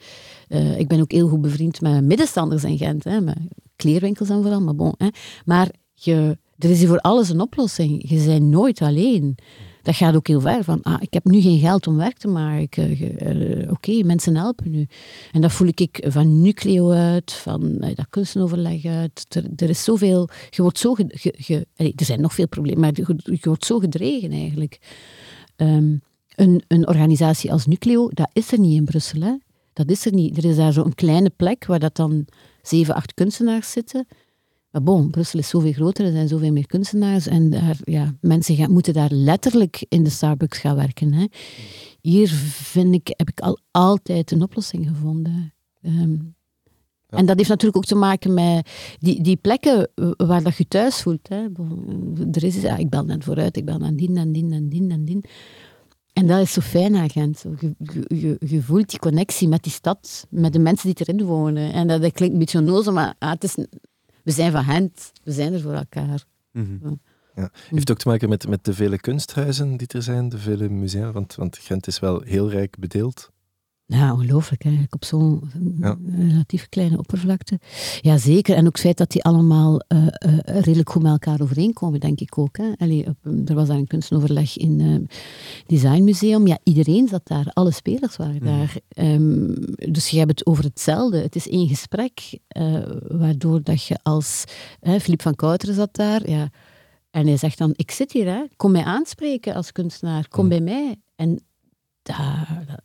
[0.49, 3.39] uh, ik ben ook heel goed bevriend met middenstanders in Gent, hè, met
[3.77, 4.95] kleerwinkels en vooral, maar bon.
[4.99, 5.09] Hè.
[5.45, 8.11] Maar je, Er is hier voor alles een oplossing.
[8.11, 9.35] Je bent nooit alleen.
[9.87, 10.65] Dat gaat ook heel ver.
[10.65, 13.03] Van, ah, ik heb nu geen geld om werk te maken.
[13.37, 14.87] Uh, Oké, mensen helpen nu.
[15.33, 19.43] En dat voel ik van Nucleo uit, van uh, dat kunstenoverleg uit.
[19.57, 20.29] Er, is zoveel...
[20.51, 20.95] Je wordt zo...
[20.95, 24.79] Ge, er zijn nog veel problemen, maar je, wordt zo gedreven eigenlijk.
[25.57, 26.01] Um,
[26.35, 29.21] een, een organisatie als Nucleo, dat is er niet in Brussel.
[29.21, 29.35] Hè?
[29.73, 30.37] Dat is er niet.
[30.37, 32.27] Er is daar zo'n kleine plek waar dat dan
[32.63, 34.07] zeven, acht kunstenaars zitten.
[34.77, 37.27] Maar bon, Brussel is zoveel groter, er zijn zoveel meer kunstenaars.
[37.27, 41.13] En daar, ja, mensen gaan, moeten daar letterlijk in de Starbucks gaan werken.
[41.13, 41.27] Hè.
[42.01, 45.55] Hier vind ik, heb ik al altijd een oplossing gevonden.
[45.83, 46.17] Ehm,
[47.09, 51.03] en dat heeft natuurlijk ook te maken met die, die plekken waar dat je thuis
[51.03, 51.29] voelt.
[51.29, 51.47] Hè.
[52.33, 54.91] Er is, ja, ik bel dan vooruit, ik bel dan dien en dien en dien
[54.91, 55.25] en dien.
[56.13, 57.45] En dat is zo fijn aan Gent.
[57.61, 57.75] Je,
[58.09, 61.73] je, je, voelt die connectie met die stad, met de mensen die erin wonen.
[61.73, 63.57] En dat, dat klinkt een beetje onnozel, maar ah, het is,
[64.27, 65.13] we zijn van Gent.
[65.23, 66.25] We zijn er voor elkaar.
[66.53, 67.01] Mm -hmm.
[67.35, 67.51] ja.
[67.69, 71.13] Heeft ook te maken met, met de vele kunsthuizen die er zijn, de vele musea.
[71.13, 73.31] Want, want Gent is wel heel rijk bedeeld.
[73.89, 75.51] Ja, ongelooflijk eigenlijk, op zo'n
[76.17, 77.59] relatief kleine oppervlakte.
[78.01, 78.57] Ja, zeker.
[78.57, 82.21] En ook het feit dat die allemaal uh, uh, redelijk goed met elkaar overeenkomen, denk
[82.21, 82.57] ik ook.
[82.57, 82.73] Hè.
[82.77, 83.17] Allee, op,
[83.47, 85.07] er was daar een kunstenoverleg in het uh,
[85.67, 86.47] Designmuseum.
[86.47, 88.77] Ja, iedereen zat daar, alle spelers waren daar.
[88.97, 91.19] Um, dus je hebt het over hetzelfde.
[91.19, 92.39] Het is één gesprek,
[93.09, 94.45] waardoor dat je als...
[94.81, 96.51] Philippe van Kouteren zat daar, ja...
[97.11, 98.45] En hij zegt dan, ik zit hier, hè.
[98.57, 100.97] kom mij aanspreken als kunstenaar, kom bij mij.
[101.15, 101.41] En
[102.03, 102.81] daar,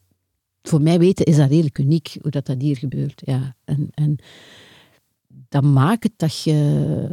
[0.61, 3.21] voor mij weten is dat redelijk uniek, hoe dat, dat hier gebeurt.
[3.25, 3.55] Ja.
[3.63, 4.15] En, en
[5.49, 7.07] dat maakt het dat je,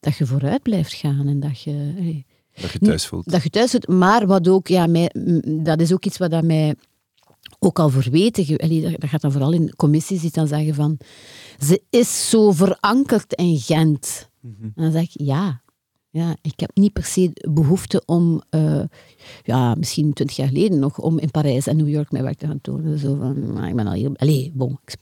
[0.00, 1.92] dat je vooruit blijft gaan en dat je...
[2.60, 3.30] Dat je thuis voelt.
[3.30, 5.10] Dat je thuis voelt, maar wat ook, ja, mij,
[5.62, 6.74] dat is ook iets wat dat mij
[7.58, 8.46] ook al verweten,
[8.98, 10.98] dat gaat dan vooral in commissies die dan zeggen van,
[11.58, 14.30] ze is zo verankerd in Gent.
[14.40, 14.62] Mhm.
[14.62, 15.62] En dan zeg ik, ja,
[16.10, 18.82] ja, ik heb niet per se behoefte om, uh,
[19.42, 22.46] ja, misschien twintig jaar geleden nog, om in Parijs en New York mijn werk te
[22.46, 22.98] gaan tonen.
[22.98, 24.96] Zo van, maar ik ben al hier, allez, bon, ik,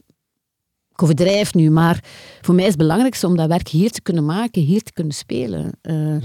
[0.93, 2.05] ik overdrijf nu, maar
[2.41, 5.15] voor mij is het belangrijkste om dat werk hier te kunnen maken, hier te kunnen
[5.15, 5.73] spelen.
[5.83, 6.17] Uh,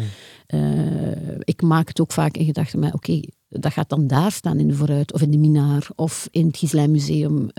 [0.47, 4.31] uh, ik maak het ook vaak in gedachten, maar oké, okay, dat gaat dan daar
[4.31, 7.49] staan in de Vooruit, of in de Minaar, of in het Gislijn Museum.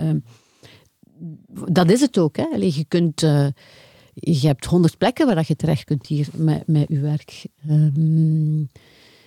[1.49, 2.45] dat is het ook, hè.
[2.53, 3.23] Allee, je kunt
[4.15, 7.45] je hebt honderd plekken waar je terecht kunt hier met, met je werk.
[7.69, 8.69] Um,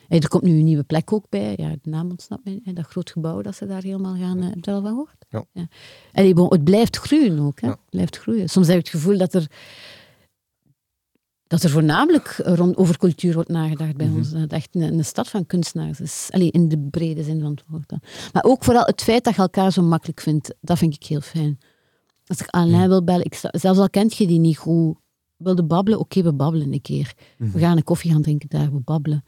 [0.08, 1.54] er komt nu een nieuwe plek ook bij.
[1.56, 2.60] Ja, de naam ontsnapt mij.
[2.64, 4.38] Dat groot gebouw dat ze daar helemaal gaan.
[4.38, 4.44] Ja.
[4.44, 5.24] Heb je al van gehoord?
[5.28, 5.44] Ja.
[5.52, 5.68] ja.
[6.12, 7.60] En bon, het blijft groeien ook.
[7.60, 7.66] Hè?
[7.66, 7.72] Ja.
[7.72, 8.48] Het blijft groeien.
[8.48, 9.46] Soms heb je het gevoel dat er,
[11.46, 14.20] dat er voornamelijk rond, over cultuur wordt nagedacht bij mm -hmm.
[14.20, 14.30] ons.
[14.30, 16.28] Dat het echt een, een, stad van kunstenaars is.
[16.30, 17.90] Allee, in de brede zin van het woord.
[18.32, 20.54] Maar ook vooral het feit dat je elkaar zo makkelijk vindt.
[20.60, 21.58] Dat vind ik heel fijn.
[22.28, 24.96] Als ik Alain wil bellen, ik, zelfs al kent je die niet goed,
[25.36, 27.14] wilde babbelen, oké, we babbelen een keer.
[27.38, 27.58] We mhm.
[27.58, 29.24] gaan een koffie gaan drinken daar, we babbelen.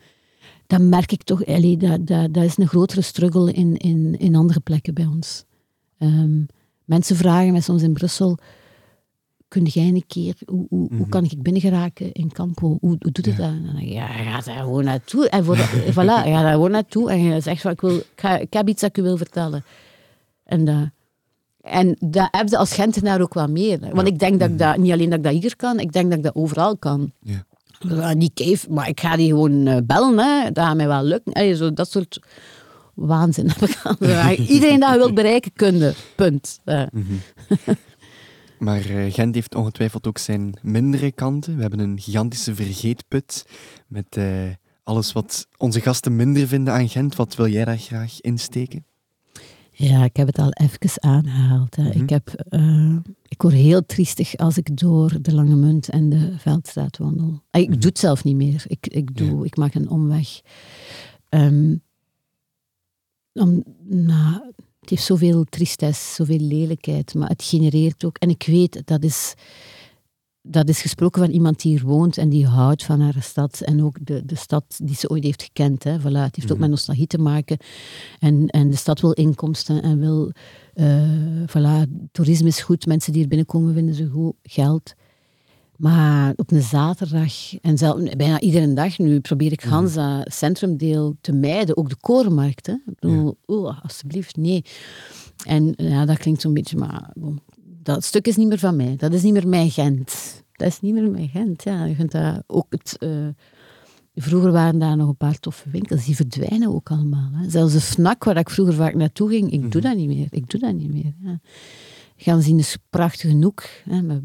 [0.66, 4.34] Dan merk ik toch, allee, dat, dat, dat is een grotere struggle in, in, in
[4.34, 5.44] andere plekken bij ons.
[5.98, 6.46] Um,
[6.84, 8.38] mensen vragen mij soms in Brussel,
[9.48, 11.09] kun jij een keer, hoe, hoe, hoe mhm.
[11.09, 12.68] kan ik binnengeraken in Campo?
[12.80, 13.36] Hoe, hoe doet het ja.
[13.36, 13.51] dat?
[13.51, 15.28] En dan, ja, ga daar gewoon naartoe.
[15.28, 15.57] En voor,
[15.92, 17.11] voilà, ga daar gewoon naartoe.
[17.11, 19.16] En je zegt van, ik, wil, ik, ga, ik heb iets dat ik u wil
[19.16, 19.64] vertellen.
[20.44, 20.90] En dat
[21.62, 23.78] en dat heb je als Gentenaar ook wel meer.
[23.92, 26.08] Want ik denk dat ik dat, niet alleen dat ik dat hier kan, ik denk
[26.08, 27.12] dat ik dat overal kan.
[27.20, 27.44] Ja.
[28.14, 30.50] Niet maar ik ga die gewoon uh, bellen, hè.
[30.50, 31.32] dat gaat mij wel lukken.
[31.32, 32.20] Allee, zo, dat soort
[32.94, 35.94] waanzin heb ik Iedereen dat je wilt bereiken, kunde.
[36.16, 36.61] Punt.
[36.64, 36.82] Uh.
[38.58, 41.54] Maar uh, Gent heeft ongetwijfeld ook zijn mindere kanten.
[41.54, 43.46] We hebben een gigantische vergeetput
[43.86, 44.24] met uh,
[44.82, 47.16] alles wat onze gasten minder vinden aan Gent.
[47.16, 48.84] Wat wil jij daar graag insteken?
[49.81, 51.76] Ja, ik heb het al even aangehaald.
[51.76, 51.89] Hè.
[51.89, 52.12] ik, mhm.
[52.12, 52.97] heb, uh,
[53.28, 57.43] ik word heel triestig als ik door de Lange Munt en de Veldstraat wandel.
[57.51, 58.64] Ah, ik mm doe het zelf niet meer.
[58.66, 60.41] Ik, ik, doe, ik maak een omweg.
[61.28, 61.83] Um,
[63.33, 64.41] om, nou,
[64.81, 68.18] het heeft zoveel tristesse, zoveel lelijkheid, maar het genereert ook...
[68.18, 69.35] En ik weet, dat is
[70.43, 73.61] dat is gesproken van iemand die hier woont en die houdt van haar stad.
[73.61, 75.84] En ook de, de stad die ze ooit heeft gekend.
[75.84, 75.99] Hè.
[75.99, 76.61] Voilà, het heeft ook mhm.
[76.61, 77.57] met nostalgie te maken.
[78.18, 80.32] En, en de stad wil inkomsten en wil...
[80.74, 81.03] Uh,
[81.47, 84.95] voilà, toerisme is goed, mensen die hier binnenkomen vinden ze goed, geld.
[85.76, 90.18] Maar op een zaterdag, en zelf, bijna iedere dag nu, probeer ik Hans mhm.
[90.18, 91.76] dat centrumdeel te mijden.
[91.76, 92.66] Ook de korenmarkt.
[92.66, 92.72] Hè.
[92.72, 94.64] Ik bedoel, oh, alsjeblieft, nee.
[95.47, 97.12] En ja, dat klinkt zo'n beetje, maar
[97.83, 98.97] dat stuk is niet meer van mij.
[98.97, 100.43] Dat is niet meer mijn Gent.
[100.53, 101.62] Dat is niet meer mijn Gent.
[101.62, 103.28] Ja, je kunt dat ook het, uh,
[104.14, 106.05] vroeger waren daar nog een paar toffe winkels.
[106.05, 107.31] Die verdwijnen ook allemaal.
[107.33, 107.51] Hè.
[107.51, 109.91] Zelfs de FNAC, waar ik vroeger vaak naartoe ging, ik doe mhm.
[109.91, 110.26] dat niet meer.
[110.31, 111.14] Ik doe dat niet meer.
[111.22, 111.41] Ja.
[112.16, 114.22] Gaan zien, een prachtige hoek hè, met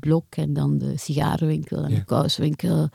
[0.00, 2.88] blok en dan de sigarenwinkel en de kouswinkel.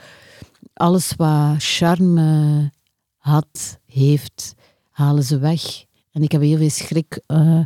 [0.73, 2.71] alles wat charme
[3.17, 4.55] had, heeft,
[4.89, 5.85] halen ze weg.
[6.11, 7.21] En ik heb heel veel schrik.
[7.27, 7.63] Uh,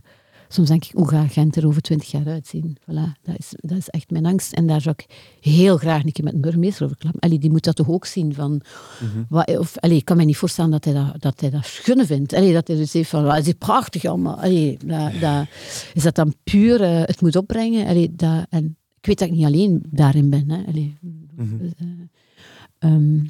[0.47, 2.77] soms denk ik, hoe gaat Gent er over twintig jaar uitzien?
[2.81, 4.53] Voilà, dat is, dat is echt mijn angst.
[4.53, 7.21] En daar zou ik heel graag een keer met een burgemeester over klappen.
[7.21, 8.33] Allee, die moet dat toch ook zien.
[8.33, 11.49] Van, mm wat, of, allee, ik kan me niet voorstellen dat hij dat, dat, hij
[11.49, 12.33] dat schunne vindt.
[12.33, 14.39] Allee, dat hij dus heeft van, het is prachtig allemaal.
[14.39, 15.47] Allee, dat, dat,
[15.93, 17.87] is dat dan puur uh, het moet opbrengen?
[17.87, 20.51] Allee, dat, en ik weet dat ik niet alleen daarin ben.
[20.51, 20.63] Hè.
[20.67, 21.73] Allee, mm -hmm.
[22.79, 23.29] uh, um,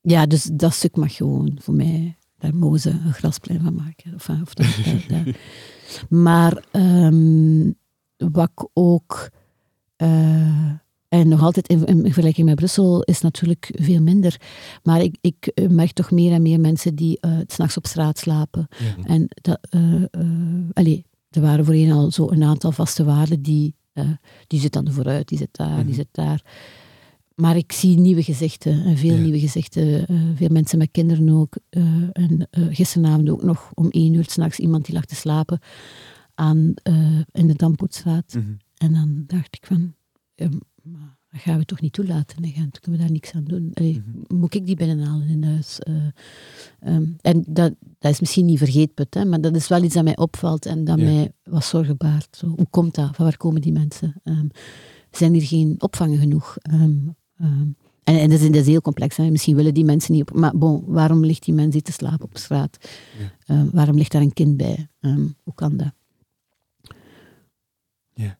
[0.00, 4.14] ja, dus dat stuk mag gewoon voor mij daar mogen ze een grasplein van maken.
[4.14, 4.66] Of, of dat,
[6.26, 7.74] Maar um,
[8.16, 9.30] wat ik ook.
[9.96, 10.70] Uh,
[11.08, 14.40] en nog altijd in, in, vergelijking met Brussel is natuurlijk veel minder.
[14.82, 18.68] Maar ik, ik merk toch meer en meer mensen die uh, s'nachts op straat slapen.
[18.78, 19.04] Ja.
[19.04, 23.74] En dat, uh, er waren voorheen al zo een aantal vaste waarden die,
[24.46, 26.42] die zit dan vooruit, die zit daar, die zit daar.
[27.40, 30.12] Maar ik zie nieuwe gezichten, en veel nieuwe gezichten.
[30.12, 31.56] Uh, veel mensen met kinderen ook.
[31.70, 35.60] Uh, en uh, gisteravond ook nog om één uur s'nachts iemand die lag te slapen
[36.34, 36.74] aan,
[37.32, 38.34] in de Dampoetstraat.
[38.34, 38.56] Mm -hmm.
[38.76, 39.94] En dan dacht ik van,
[40.82, 42.80] maar dat gaan we toch niet toelaten in Gent.
[42.80, 43.70] Kunnen we daar niks aan doen?
[43.74, 44.38] Allee, mm -hmm.
[44.38, 45.78] Moet ik die binnenhalen in huis?
[46.86, 50.04] Um, en dat, dat is misschien niet vergeetput, hè, maar dat is wel iets dat
[50.04, 51.04] mij opvalt en dat ja.
[51.04, 52.36] mij was zorgen baart.
[52.36, 53.16] Zo, hoe komt dat?
[53.16, 54.20] Van waar komen die mensen?
[54.24, 54.50] Um,
[55.10, 56.56] zijn hier geen opvangen genoeg?
[56.72, 57.76] Um, Um,
[58.08, 59.16] en, en dat, is, dat, is, heel complex.
[59.16, 59.30] Hè.
[59.30, 60.36] Misschien willen die mensen niet op.
[60.36, 62.78] Maar bon, waarom ligt die mens te slapen op straat?
[63.18, 63.54] Ja.
[63.54, 64.88] Uh, waarom ligt daar een kind bij?
[65.00, 65.92] Um, hoe kan dat?
[68.14, 68.38] Ja.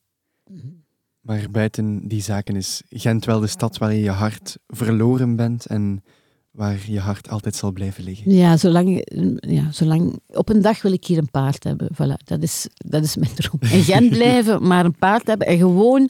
[1.21, 5.65] Maar buiten die zaken is Gent wel de stad waar je je hart verloren bent
[5.65, 6.03] en
[6.51, 8.31] waar je hart altijd zal blijven liggen.
[8.31, 9.07] Ja, zolang,
[9.39, 10.19] ja, zolang...
[10.27, 11.89] Op een dag wil ik hier een paard hebben.
[11.93, 13.59] Voilà, dat is, dat is mijn droom.
[13.77, 16.09] In Gent blijven, maar een paard hebben en gewoon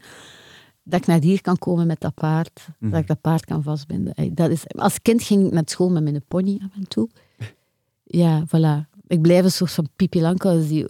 [0.89, 2.91] dat ik naar hier kan komen met dat paard, mm.
[2.91, 4.33] dat ik dat paard kan vastbinden.
[4.33, 7.09] Dat is, als kind ging ik naar school met mijn pony af en toe.
[8.11, 8.89] Ja, voilà.
[9.07, 10.33] Ik blijf een soort van Pipi
[10.67, 10.85] die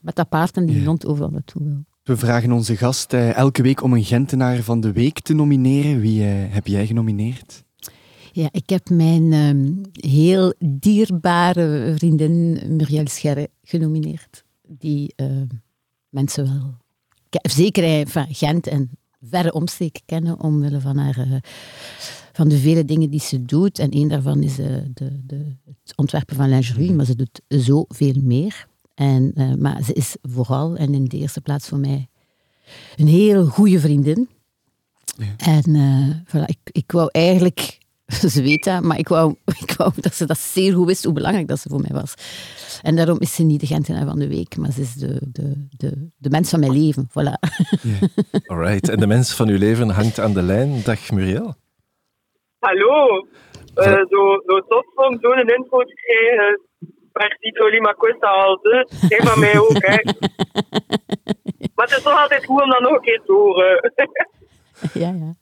[0.00, 0.84] met dat paard en die ja.
[0.84, 1.84] rond overal naartoe wil.
[2.02, 6.00] We vragen onze gast eh, elke week om een Gentenaar van de week te nomineren.
[6.00, 7.64] Wie eh, heb jij genomineerd?
[8.32, 14.44] Ja, ik heb mijn um, heel dierbare vriendin Muriel Scherre genomineerd.
[14.68, 15.42] Die uh,
[16.08, 16.74] mensen wel...
[17.42, 18.90] Zeker van Gent en
[19.28, 21.34] verre omsteek kennen omwille van, haar, uh,
[22.32, 23.78] van de vele dingen die ze doet.
[23.78, 28.20] En één daarvan is uh, de, de, het ontwerpen van lingerie, maar ze doet zoveel
[28.22, 28.66] meer.
[28.94, 32.08] En, uh, maar ze is vooral en in de eerste plaats voor mij
[32.96, 34.28] een heel goede vriendin.
[35.16, 35.36] Ja.
[35.36, 37.78] En voilà, ik, ik wou eigenlijk
[38.34, 39.34] ze weet dat, maar ik wou,
[39.66, 42.14] ik wou dat ze dat zeer goed wist, hoe belangrijk dat ze voor mij was.
[42.82, 45.66] En daarom is ze niet de Gentenaar van de week, maar ze is de, de,
[45.76, 47.08] de, de mens van mijn leven.
[47.08, 47.38] Voilà.
[47.82, 48.02] Yeah.
[48.50, 50.82] Alright, en de mens van uw leven hangt aan de lijn.
[50.84, 51.54] Dag Muriel.
[52.58, 53.26] Hallo.
[53.76, 56.60] Uh, zo, zo tof om zo'n info te krijgen.
[57.12, 58.60] Partito Lima Costa al.
[59.08, 59.96] Kijk van mij ook, hè.
[61.74, 63.92] Maar het is toch altijd goed om dat nog een keer te horen.
[64.92, 65.34] ja, ja.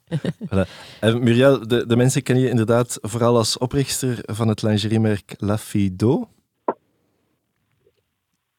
[0.49, 0.67] voilà.
[0.99, 5.57] En Muriel, de, de mensen kennen je inderdaad vooral als oprichter van het lingeriemerk La
[5.57, 6.29] Fido.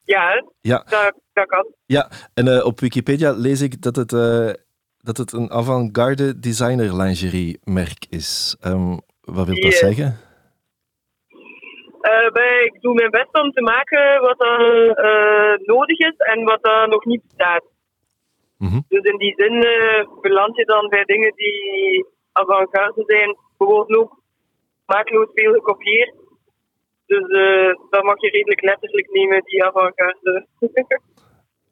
[0.03, 0.83] Ja, ja.
[0.89, 1.73] Dat, dat kan.
[1.85, 4.49] Ja, en uh, op Wikipedia lees ik dat het, uh,
[4.97, 8.57] dat het een avant-garde designer lingeriemerk is.
[8.65, 10.19] Um, wat wil dat zeggen?
[12.01, 16.59] Uh, bij, ik doe mijn best om te maken wat er nodig is en wat
[16.61, 17.63] er nog niet bestaat.
[18.57, 18.85] Mm-hmm.
[18.87, 19.59] Dus in die zin
[20.21, 23.37] beland je dan bij dingen die avant-garde zijn.
[23.57, 24.21] Bijvoorbeeld ook
[24.85, 26.13] maakloos veel gekopieerd.
[27.05, 30.47] Dus uh, dat mag je redelijk letterlijk nemen, die avant-garde.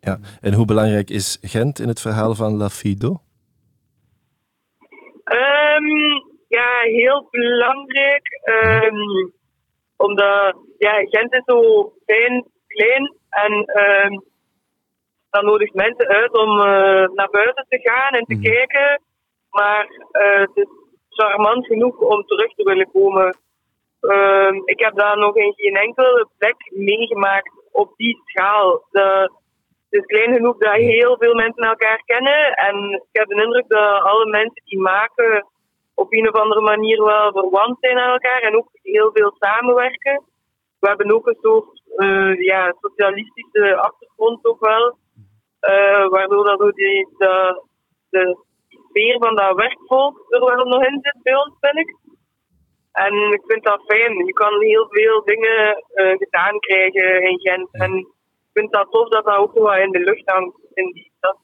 [0.07, 3.09] ja, en hoe belangrijk is Gent in het verhaal van La Fido?
[5.23, 5.87] Um,
[6.47, 8.27] ja, heel belangrijk.
[8.49, 9.33] Um,
[9.95, 14.23] omdat ja, Gent is zo fijn, klein en um,
[15.33, 18.41] dat nodigt mensen uit om uh, naar buiten te gaan en te mm.
[18.41, 19.01] kijken.
[19.49, 20.67] Maar uh, het is
[21.09, 23.37] charmant genoeg om terug te willen komen.
[24.01, 28.85] Uh, ik heb daar nog in geen enkele plek meegemaakt op die schaal.
[28.91, 29.31] De,
[29.89, 32.53] het is klein genoeg dat heel veel mensen elkaar kennen.
[32.53, 32.75] En
[33.11, 35.47] ik heb de indruk dat alle mensen die maken
[35.95, 40.23] op een of andere manier wel verwant zijn aan elkaar en ook heel veel samenwerken.
[40.79, 45.01] We hebben ook een soort uh, ja, socialistische achtergrond ook wel.
[45.69, 47.63] Uh, waardoor dat die, de,
[48.09, 48.37] de
[48.67, 51.95] sfeer van dat werkvolk er wel nog in zit bij ons, vind ik.
[52.91, 54.25] En ik vind dat fijn.
[54.25, 57.67] Je kan heel veel dingen uh, gedaan krijgen in Gent.
[57.71, 61.11] En ik vind dat tof dat dat ook wel in de lucht hangt in die
[61.17, 61.37] stad.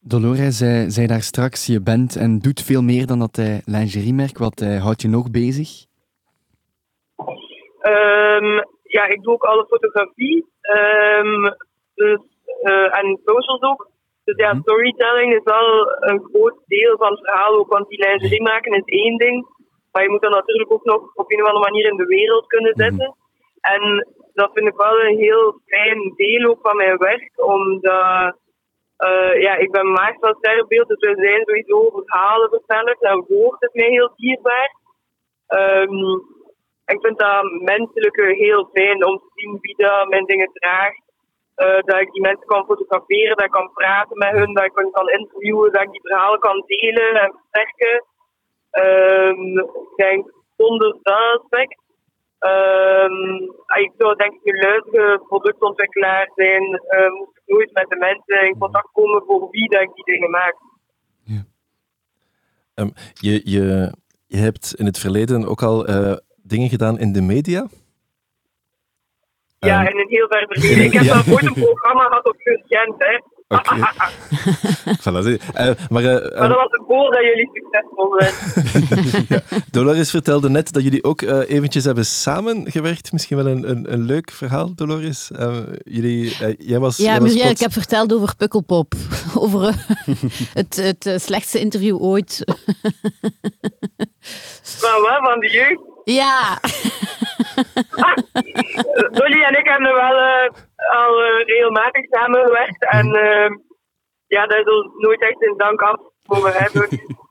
[0.00, 4.38] Dolores zei, zei daar straks, je bent en doet veel meer dan dat uh, lingeriemerk.
[4.38, 5.86] Wat uh, houdt je nog bezig?
[7.82, 10.46] Um, ja, ik doe ook alle fotografie.
[10.60, 11.54] Um,
[11.96, 12.20] dus,
[12.62, 13.88] uh, en socials ook.
[14.24, 14.60] Dus ja, mhm.
[14.60, 15.68] storytelling is wel
[16.00, 17.72] een groot deel van het verhaal ook.
[17.72, 19.46] Want die lingerie maken is één ding.
[19.92, 22.46] Maar je moet dat natuurlijk ook nog op een of andere manier in de wereld
[22.46, 22.82] kunnen mhm.
[22.82, 23.14] zetten.
[23.60, 27.32] En dat vind ik wel een heel fijn deel ook van mijn werk.
[27.34, 28.36] Omdat
[28.98, 32.98] uh, ja, ik ben maagd van sterrenbeeld, dus we zijn sowieso verhalenvertellers.
[32.98, 34.70] En woord is mij heel dierbaar.
[35.48, 36.24] Um,
[36.86, 41.02] ik vind dat menselijke heel fijn om te zien wie dat mijn dingen draagt.
[41.56, 44.72] Uh, dat ik die mensen kan fotograferen, dat ik kan praten met hun, dat ik
[44.74, 48.04] hen kan interviewen, dat ik die verhalen kan delen en versterken.
[48.70, 51.84] Um, ik denk zonder dat aspect
[53.74, 54.54] ik zou denk ik
[54.92, 59.68] een productontwikkelaar zijn, uh, moest ik nooit met de mensen in contact komen voor wie
[59.68, 60.56] dat ik die dingen maak.
[61.24, 61.44] Ja.
[62.74, 63.92] Um, je, je,
[64.26, 67.66] je hebt in het verleden ook al uh, dingen gedaan in de media?
[69.58, 70.84] Ja, um, in een heel ver verleden.
[70.84, 71.22] Ik heb ja.
[71.30, 72.36] ooit een programma gehad op
[72.66, 73.20] Gent, hè.
[73.48, 73.74] Oké.
[75.02, 79.24] voilà, uh, maar, uh, maar dat was het voor dat jullie succesvol zijn.
[79.28, 79.60] ja.
[79.70, 83.12] Dolores vertelde net dat jullie ook uh, eventjes hebben samengewerkt.
[83.12, 85.30] Misschien wel een, een, een leuk verhaal, Dolores.
[85.84, 88.94] jullie, jij was, ja, jij was ik heb verteld over Pukkelpop.
[89.38, 89.74] over
[90.52, 92.44] het, het slechtste interview ooit.
[94.62, 95.18] Van wat?
[95.18, 95.80] Van de jeugd?
[96.04, 96.60] Ja.
[99.18, 100.48] Dolly en ik hebben wel uh,
[100.90, 102.86] al uh, regelmatig samengewerkt.
[102.90, 103.50] En uh,
[104.26, 106.88] ja, daar is nooit echt een dank af voor hebben.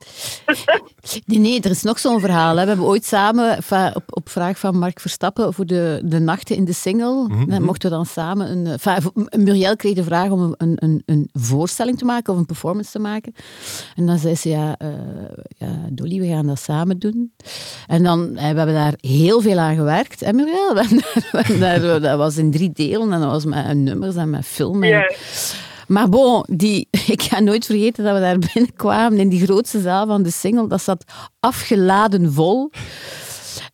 [1.26, 2.56] Nee, nee, er is nog zo'n verhaal.
[2.56, 2.62] Hè.
[2.62, 3.58] We hebben ooit samen,
[3.94, 7.62] op, op vraag van Mark Verstappen, voor de, de nachten in de single, mm -hmm.
[7.62, 8.50] mochten we dan samen...
[8.50, 12.90] Een, Muriel kreeg de vraag om een, een, een voorstelling te maken of een performance
[12.90, 13.34] te maken.
[13.96, 14.88] En dan zei ze, ja, uh,
[15.56, 17.32] ja Dolly, we gaan dat samen doen.
[17.86, 20.22] En dan, we hebben daar heel veel aan gewerkt.
[20.22, 24.88] En Muriel, dat was in drie delen en dat was met nummers en met filmen.
[24.88, 25.12] Yeah.
[25.86, 30.06] Maar bon, die, ik ga nooit vergeten dat we daar binnenkwamen in die grootste zaal
[30.06, 30.68] van de single.
[30.68, 31.04] Dat zat
[31.40, 32.70] afgeladen vol.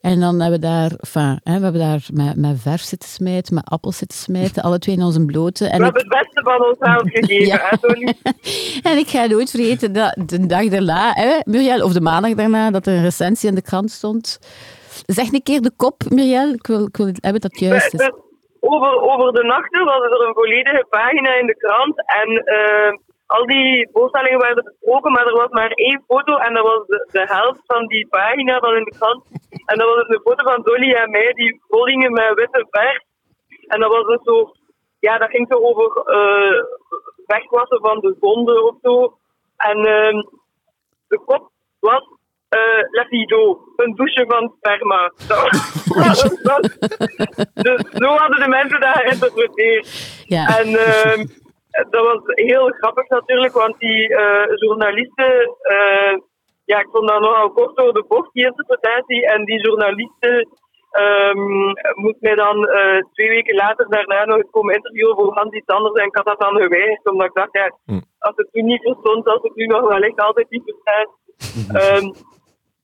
[0.01, 3.55] En dan hebben we daar, enfin, hè, we hebben daar met, met verf zitten smijten,
[3.55, 5.67] met appels zitten smijten, alle twee in onze blote.
[5.67, 7.79] En we hebben het beste van onszelf gegeven, ja.
[8.91, 12.71] En ik ga nooit vergeten dat de dag daarna, hè, Muriel, of de maandag daarna,
[12.71, 14.39] dat er een recensie in de krant stond.
[15.07, 16.53] Zeg een keer de kop, Muriel.
[16.53, 18.11] Ik wil, ik wil hebben dat juist is
[18.65, 21.97] over, over de nachten was er een volledige pagina in de krant.
[22.07, 22.93] En uh,
[23.27, 26.37] al die voorstellingen werden besproken, maar er was maar één foto.
[26.37, 29.25] En dat was de, helft van die pagina van in de krant.
[29.67, 33.03] En dat was dus een foto van Dolly en mij, die volgingen met witte verf.
[33.67, 34.53] En dat was dus zo,
[34.99, 36.63] ja, dat ging zo over uh,
[37.27, 39.17] wegwassen van de zonde of zo.
[39.57, 40.23] En uh,
[41.09, 41.51] de kop
[41.81, 42.03] was
[42.59, 43.07] uh, La
[43.77, 45.13] een douche van sperma.
[47.67, 49.87] dus zo hadden de mensen dat geïnterpreteerd.
[50.27, 50.59] Ja.
[50.59, 51.25] En uh,
[51.91, 56.19] dat was heel grappig natuurlijk, want die uh, journalisten, uh,
[56.65, 59.27] ja, ik vond dat nogal kort door de bocht, die interpretatie.
[59.27, 60.49] En die journalisten
[60.93, 62.69] um, moest mij dan
[63.13, 65.95] twee weken later daarna nog eens komen interviewen voor Hans iets anders.
[65.95, 68.01] En ik had dat dan geweigerd, omdat ik dacht, ja, hm.
[68.19, 71.11] als het nu niet verstond, als het nu nog wellicht altijd niet verstaat.
[71.99, 72.13] Um,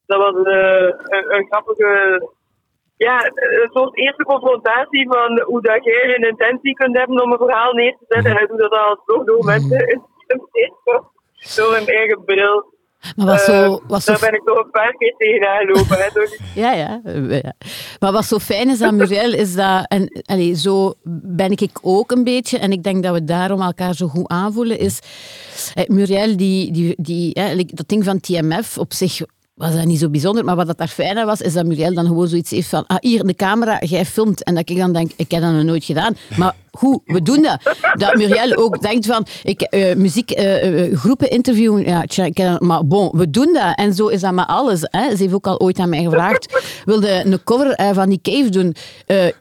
[0.08, 2.22] dat was uh, een, een, grappige,
[2.96, 7.38] ja, een soort eerste confrontatie van hoe dat jij een intentie kunt hebben om een
[7.38, 8.32] verhaal neer te zetten.
[8.32, 10.02] Hij doet dat al toch door mensen
[11.56, 12.76] door een eigen bril.
[13.16, 15.98] Maar was zo, eh, was Daar ben ik toch een paar keer tegenaan gelopen.
[16.54, 17.52] ja, ja, ja.
[18.00, 19.86] Maar wat zo fijn is aan Muriel, is dat...
[19.88, 22.58] En, allez, zo ben ik ook een beetje.
[22.58, 24.78] En ik denk dat we daarom elkaar zo goed aanvoelen.
[24.78, 25.00] Is
[25.74, 27.34] eh, Muriel, die, die, die,
[27.74, 29.20] dat ding van TMF op zich
[29.58, 30.44] was dat niet zo bijzonder.
[30.44, 32.84] Maar wat dat daar fijn aan was, is dat Muriel dan gewoon zoiets heeft van...
[32.86, 34.42] Ah, hier, de camera, jij filmt.
[34.44, 36.16] En dat ik dan denk, ik heb dat nog nooit gedaan.
[36.36, 37.76] Maar hoe, we doen dat.
[37.94, 43.30] Dat Muriel ook denkt van, ik, uh, muziekgroepen uh, interviewen, ja, tja, maar bon, we
[43.30, 43.74] doen dat.
[43.74, 44.80] En zo is dat met alles.
[44.82, 45.16] Hè.
[45.16, 48.48] Ze heeft ook al ooit aan mij gevraagd, wilde een cover uh, van die Cave
[48.48, 48.74] doen.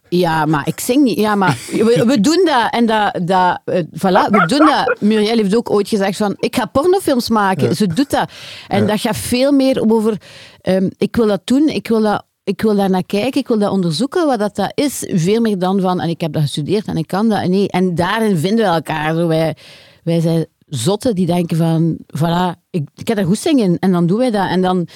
[0.10, 1.20] ja, maar ik zing niet.
[1.20, 2.68] Ja, maar we, we doen dat.
[2.70, 4.96] En dat, dat voilà, we doen dat.
[5.00, 7.76] Muriel heeft ook ooit gezegd van, ik ga pornofilms maken.
[7.76, 8.30] Ze doet dat.
[8.68, 8.88] En ja.
[8.88, 10.18] dat gaat veel meer over,
[10.64, 13.60] um, ik wil dat doen, ik wil dat ik wil daar naar kijken, ik wil
[13.60, 15.12] dat onderzoeken, wat dat, dat is.
[15.14, 17.48] Veel meer dan van, en ik heb dat gestudeerd en ik kan dat.
[17.48, 17.70] Nee.
[17.70, 19.16] En daarin vinden we elkaar.
[19.16, 19.56] Zo, wij,
[20.04, 24.08] wij zijn zotten die denken van, voilà, ik, ik heb er goed in en dan
[24.08, 24.50] doen wij dat.
[24.50, 24.88] En dan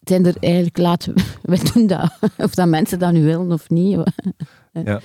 [0.00, 2.18] zijn er eigenlijk, laten we doen dat.
[2.36, 3.98] Of dat mensen dat nu willen of niet.
[4.84, 5.00] Ja.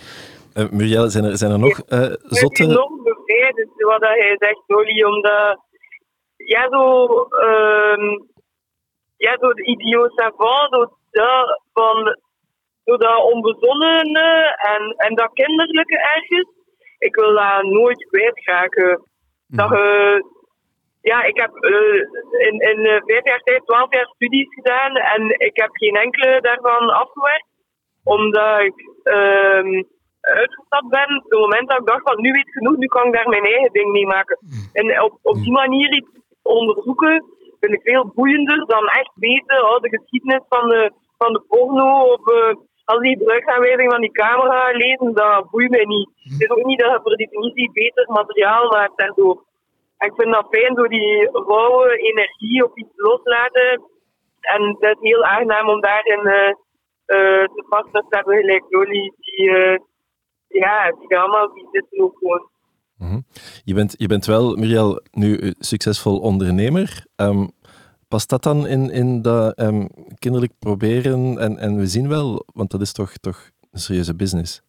[0.53, 2.45] Uh, Muriel, zijn er, zijn er nog uh, zotte...
[2.45, 5.59] Ik ben enorm bevrijd, wat hij zegt, Dolly, omdat
[6.35, 8.19] ja, zo, ehm,
[9.17, 12.17] ja, zo de idioot savant, zo dat van,
[12.83, 16.49] dat onbezonnene en, en dat kinderlijke ergens.
[16.97, 19.03] Ik wil dat nooit kwijtraken.
[19.47, 20.23] Dat je,
[21.01, 22.01] ja, ik heb eh,
[22.47, 26.41] in, in eh, vijf jaar tijd twaalf jaar studies gedaan en ik heb geen enkele
[26.41, 27.47] daarvan afgewerkt.
[28.03, 29.83] Omdat ik ehm,
[30.21, 33.07] uitgestapt ben op het moment dat ik dacht van nu weet ik genoeg, nu kan
[33.07, 34.37] ik daar mijn eigen ding mee maken.
[34.73, 36.09] En op, op die manier iets
[36.41, 37.23] onderzoeken
[37.59, 40.91] vind ik veel boeiender dan echt weten oh, de geschiedenis van de,
[41.23, 45.85] van de porno of eh, al die gebruiksaanwijzing van die camera lezen, dat boeit mij
[45.85, 46.09] niet.
[46.23, 49.43] Het is ook niet dat je per definitie beter materiaal maakt daardoor.
[49.97, 53.81] En ik vind dat fijn door die rauwe energie op iets loslaten.
[54.39, 56.53] En het is heel aangenaam om daarin uh,
[57.17, 59.13] uh, te vast te hebben, gelijk die,
[59.49, 59.77] uh,
[60.47, 62.51] ja, die allemaal die zitten ook gewoon.
[62.97, 63.23] Mm
[63.63, 67.05] je, bent, je bent wel, Muriel, nu succesvol ondernemer.
[67.15, 67.51] Um,
[68.13, 69.87] past dat dan in, in dat um,
[70.19, 73.39] kinderlijk proberen en, en we zien wel, want dat is toch, toch
[73.71, 74.61] een serieuze business?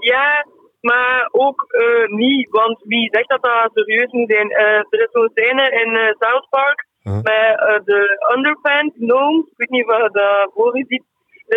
[0.00, 0.46] Ja,
[0.80, 4.50] maar ook uh, niet, want wie zegt dat dat serieus moet zijn?
[4.50, 7.14] Uh, er is zo'n scène in South Park -huh.
[7.14, 8.00] met de
[8.36, 11.04] underpants, gnomes, ik weet niet of je dat voor ziet.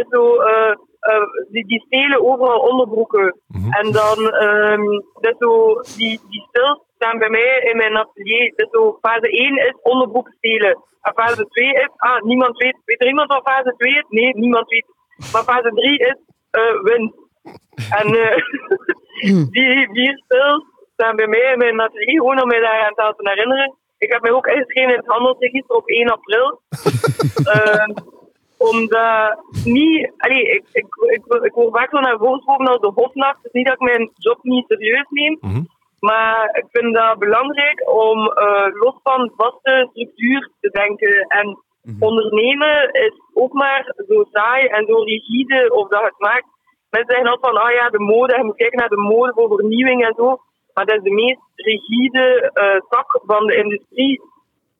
[0.09, 0.37] Zo,
[1.49, 3.35] die, die stelen overal onderbroeken.
[3.47, 3.79] -huh.
[3.79, 8.53] En dan, um, dat zo, die, die stils staan bij mij in mijn atelier.
[8.55, 10.75] Dus zo, fase 1 is onderbroek stelen.
[11.01, 12.77] En fase 2 is, ah, niemand weet.
[12.85, 14.05] Weet er iemand wat fase 2 is?
[14.09, 14.85] Nee, niemand weet.
[15.31, 16.17] Maar fase 3 is
[16.51, 17.15] uh, winst.
[17.99, 18.35] En uh,
[19.53, 23.29] die vier stils staan bij mij in mijn atelier, gewoon om mij daar aan te
[23.29, 23.75] herinneren.
[23.97, 26.61] Ik heb mij ook ingeschreven in het handelsregister op 1 april.
[27.55, 27.85] uh,
[28.69, 30.85] omdat niet, allee, ik, ik,
[31.15, 33.37] ik, ik word vaak zo naar voren als de hofnacht.
[33.37, 35.37] Het is niet dat ik mijn job niet serieus neem.
[35.41, 35.67] Mm -hmm.
[36.01, 41.25] Maar ik vind dat belangrijk om uh, los van vaste structuur te denken.
[41.27, 41.95] En mm -hmm.
[41.99, 46.45] ondernemen is ook maar zo saai en zo rigide of dat het maakt.
[46.89, 49.55] Mensen zeggen altijd van, ah ja, de mode, je moet kijken naar de mode voor
[49.55, 50.37] vernieuwing en zo.
[50.73, 54.21] Maar dat is de meest rigide uh, tak van de industrie.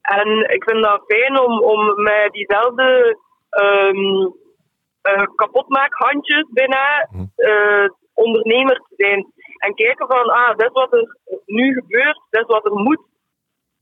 [0.02, 3.18] En ik vind dat fijn om, om met diezelfde
[3.50, 4.34] um,
[5.04, 7.08] uh, kapotmaakhandjes bijna
[7.38, 9.31] uh, ondernemer te zijn.
[9.82, 13.02] En kijken van, ah, is wat er nu gebeurt, is wat er moet.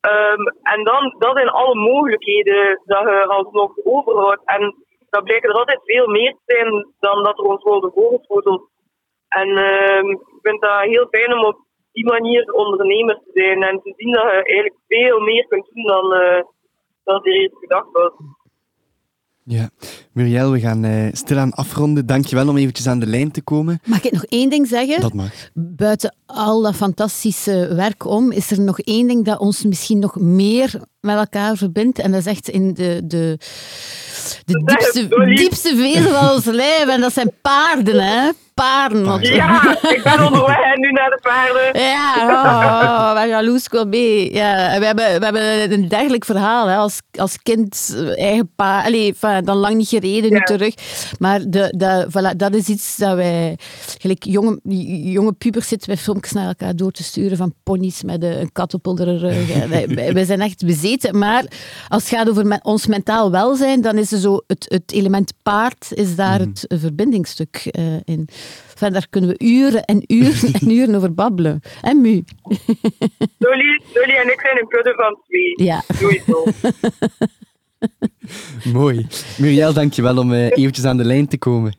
[0.01, 4.41] Um, en dan, dat zijn alle mogelijkheden dat je alsnog overhoudt.
[4.45, 4.75] En
[5.09, 8.69] dat blijkt er altijd veel meer te zijn dan dat er ons worden voorgeschoteld.
[9.27, 11.57] En um, ik vind dat heel fijn om op
[11.91, 15.83] die manier ondernemer te zijn en te zien dat je eigenlijk veel meer kunt doen
[15.83, 16.41] dan, uh,
[17.03, 18.11] dan er eerst gedacht was.
[19.43, 19.69] Ja,
[20.19, 22.05] Muriel, we gaan uh, stilaan afronden.
[22.05, 23.79] Dankjewel om eventjes aan de lijn te komen.
[23.85, 25.01] Mag ik nog één ding zeggen?
[25.01, 25.31] Dat mag.
[25.53, 30.19] Buiten al dat fantastische werk om, is er nog één ding dat ons misschien nog
[30.19, 31.99] meer met elkaar verbindt.
[31.99, 33.37] En dat is echt in de, de,
[34.45, 36.87] de diepste, diepste vezel van ons lijf.
[36.87, 38.29] En dat zijn paarden, hè?
[38.59, 39.21] Paarden.
[39.21, 41.81] Ja, ik ben onderweg nu naar de paarden.
[41.81, 44.33] Ja, oh, oh, jaloers mee.
[44.33, 46.67] Ja, we, hebben, we hebben een dergelijk verhaal.
[46.67, 46.75] Hè.
[46.75, 48.85] Als, als kind eigen paard.
[48.85, 50.73] Allee, dan lang niet gereden, nu terug.
[51.19, 53.57] Maar de, de, voilà, dat is iets dat wij...
[53.99, 54.59] Gelijk jonge,
[55.11, 58.73] jonge pubers zitten wij filmpjes naar elkaar door te sturen van ponies met een kat
[58.73, 59.67] op onder rug.
[59.67, 61.17] wij, wij zijn echt bezeten.
[61.17, 61.43] Maar
[61.87, 65.33] als het gaat over me, ons mentaal welzijn, dan is er zo het, het element
[65.43, 66.47] paard is daar mm.
[66.47, 68.29] het verbindingsstuk uh, in.
[68.79, 71.61] Enfin, daar kunnen we uren en uren en uren over babbelen.
[71.81, 72.13] En mu?
[73.37, 75.67] Dolly, Dolly en ik zijn een kudde van twee.
[75.67, 75.83] Ja.
[75.87, 76.43] Sowieso.
[78.79, 79.07] Mooi.
[79.37, 81.77] Muriel, dankjewel om uh, eventjes aan de lijn te komen.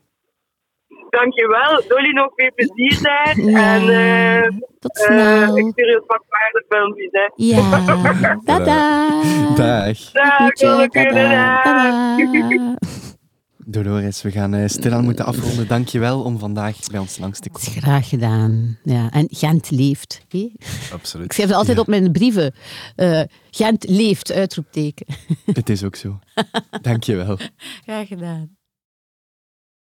[1.11, 1.83] Dankjewel.
[1.89, 3.41] Dolly, nog veel plezier daar.
[3.41, 5.57] Ja, en uh, tot snel.
[5.57, 7.31] Uh, ik stuur je pak paardenfilmpjes, hè.
[7.35, 7.85] Ja.
[8.45, 9.09] Tada.
[9.55, 10.13] Dag.
[10.13, 10.53] Dag.
[10.91, 12.87] Tada.
[13.71, 15.69] Dolores, we gaan uh, stilaan moeten afronden.
[15.69, 17.83] Dank je wel om vandaag bij ons langs te komen.
[17.83, 18.79] Graag gedaan.
[18.83, 19.11] Ja.
[19.11, 20.21] En Gent leeft.
[20.93, 21.27] Absoluut.
[21.27, 21.83] Ik schrijf het altijd ja.
[21.83, 22.55] op mijn brieven.
[22.97, 25.07] Uh, Gent leeft, uitroepteken.
[25.45, 26.19] Het is ook zo.
[26.83, 27.39] Dank je wel.
[27.85, 28.59] Graag gedaan.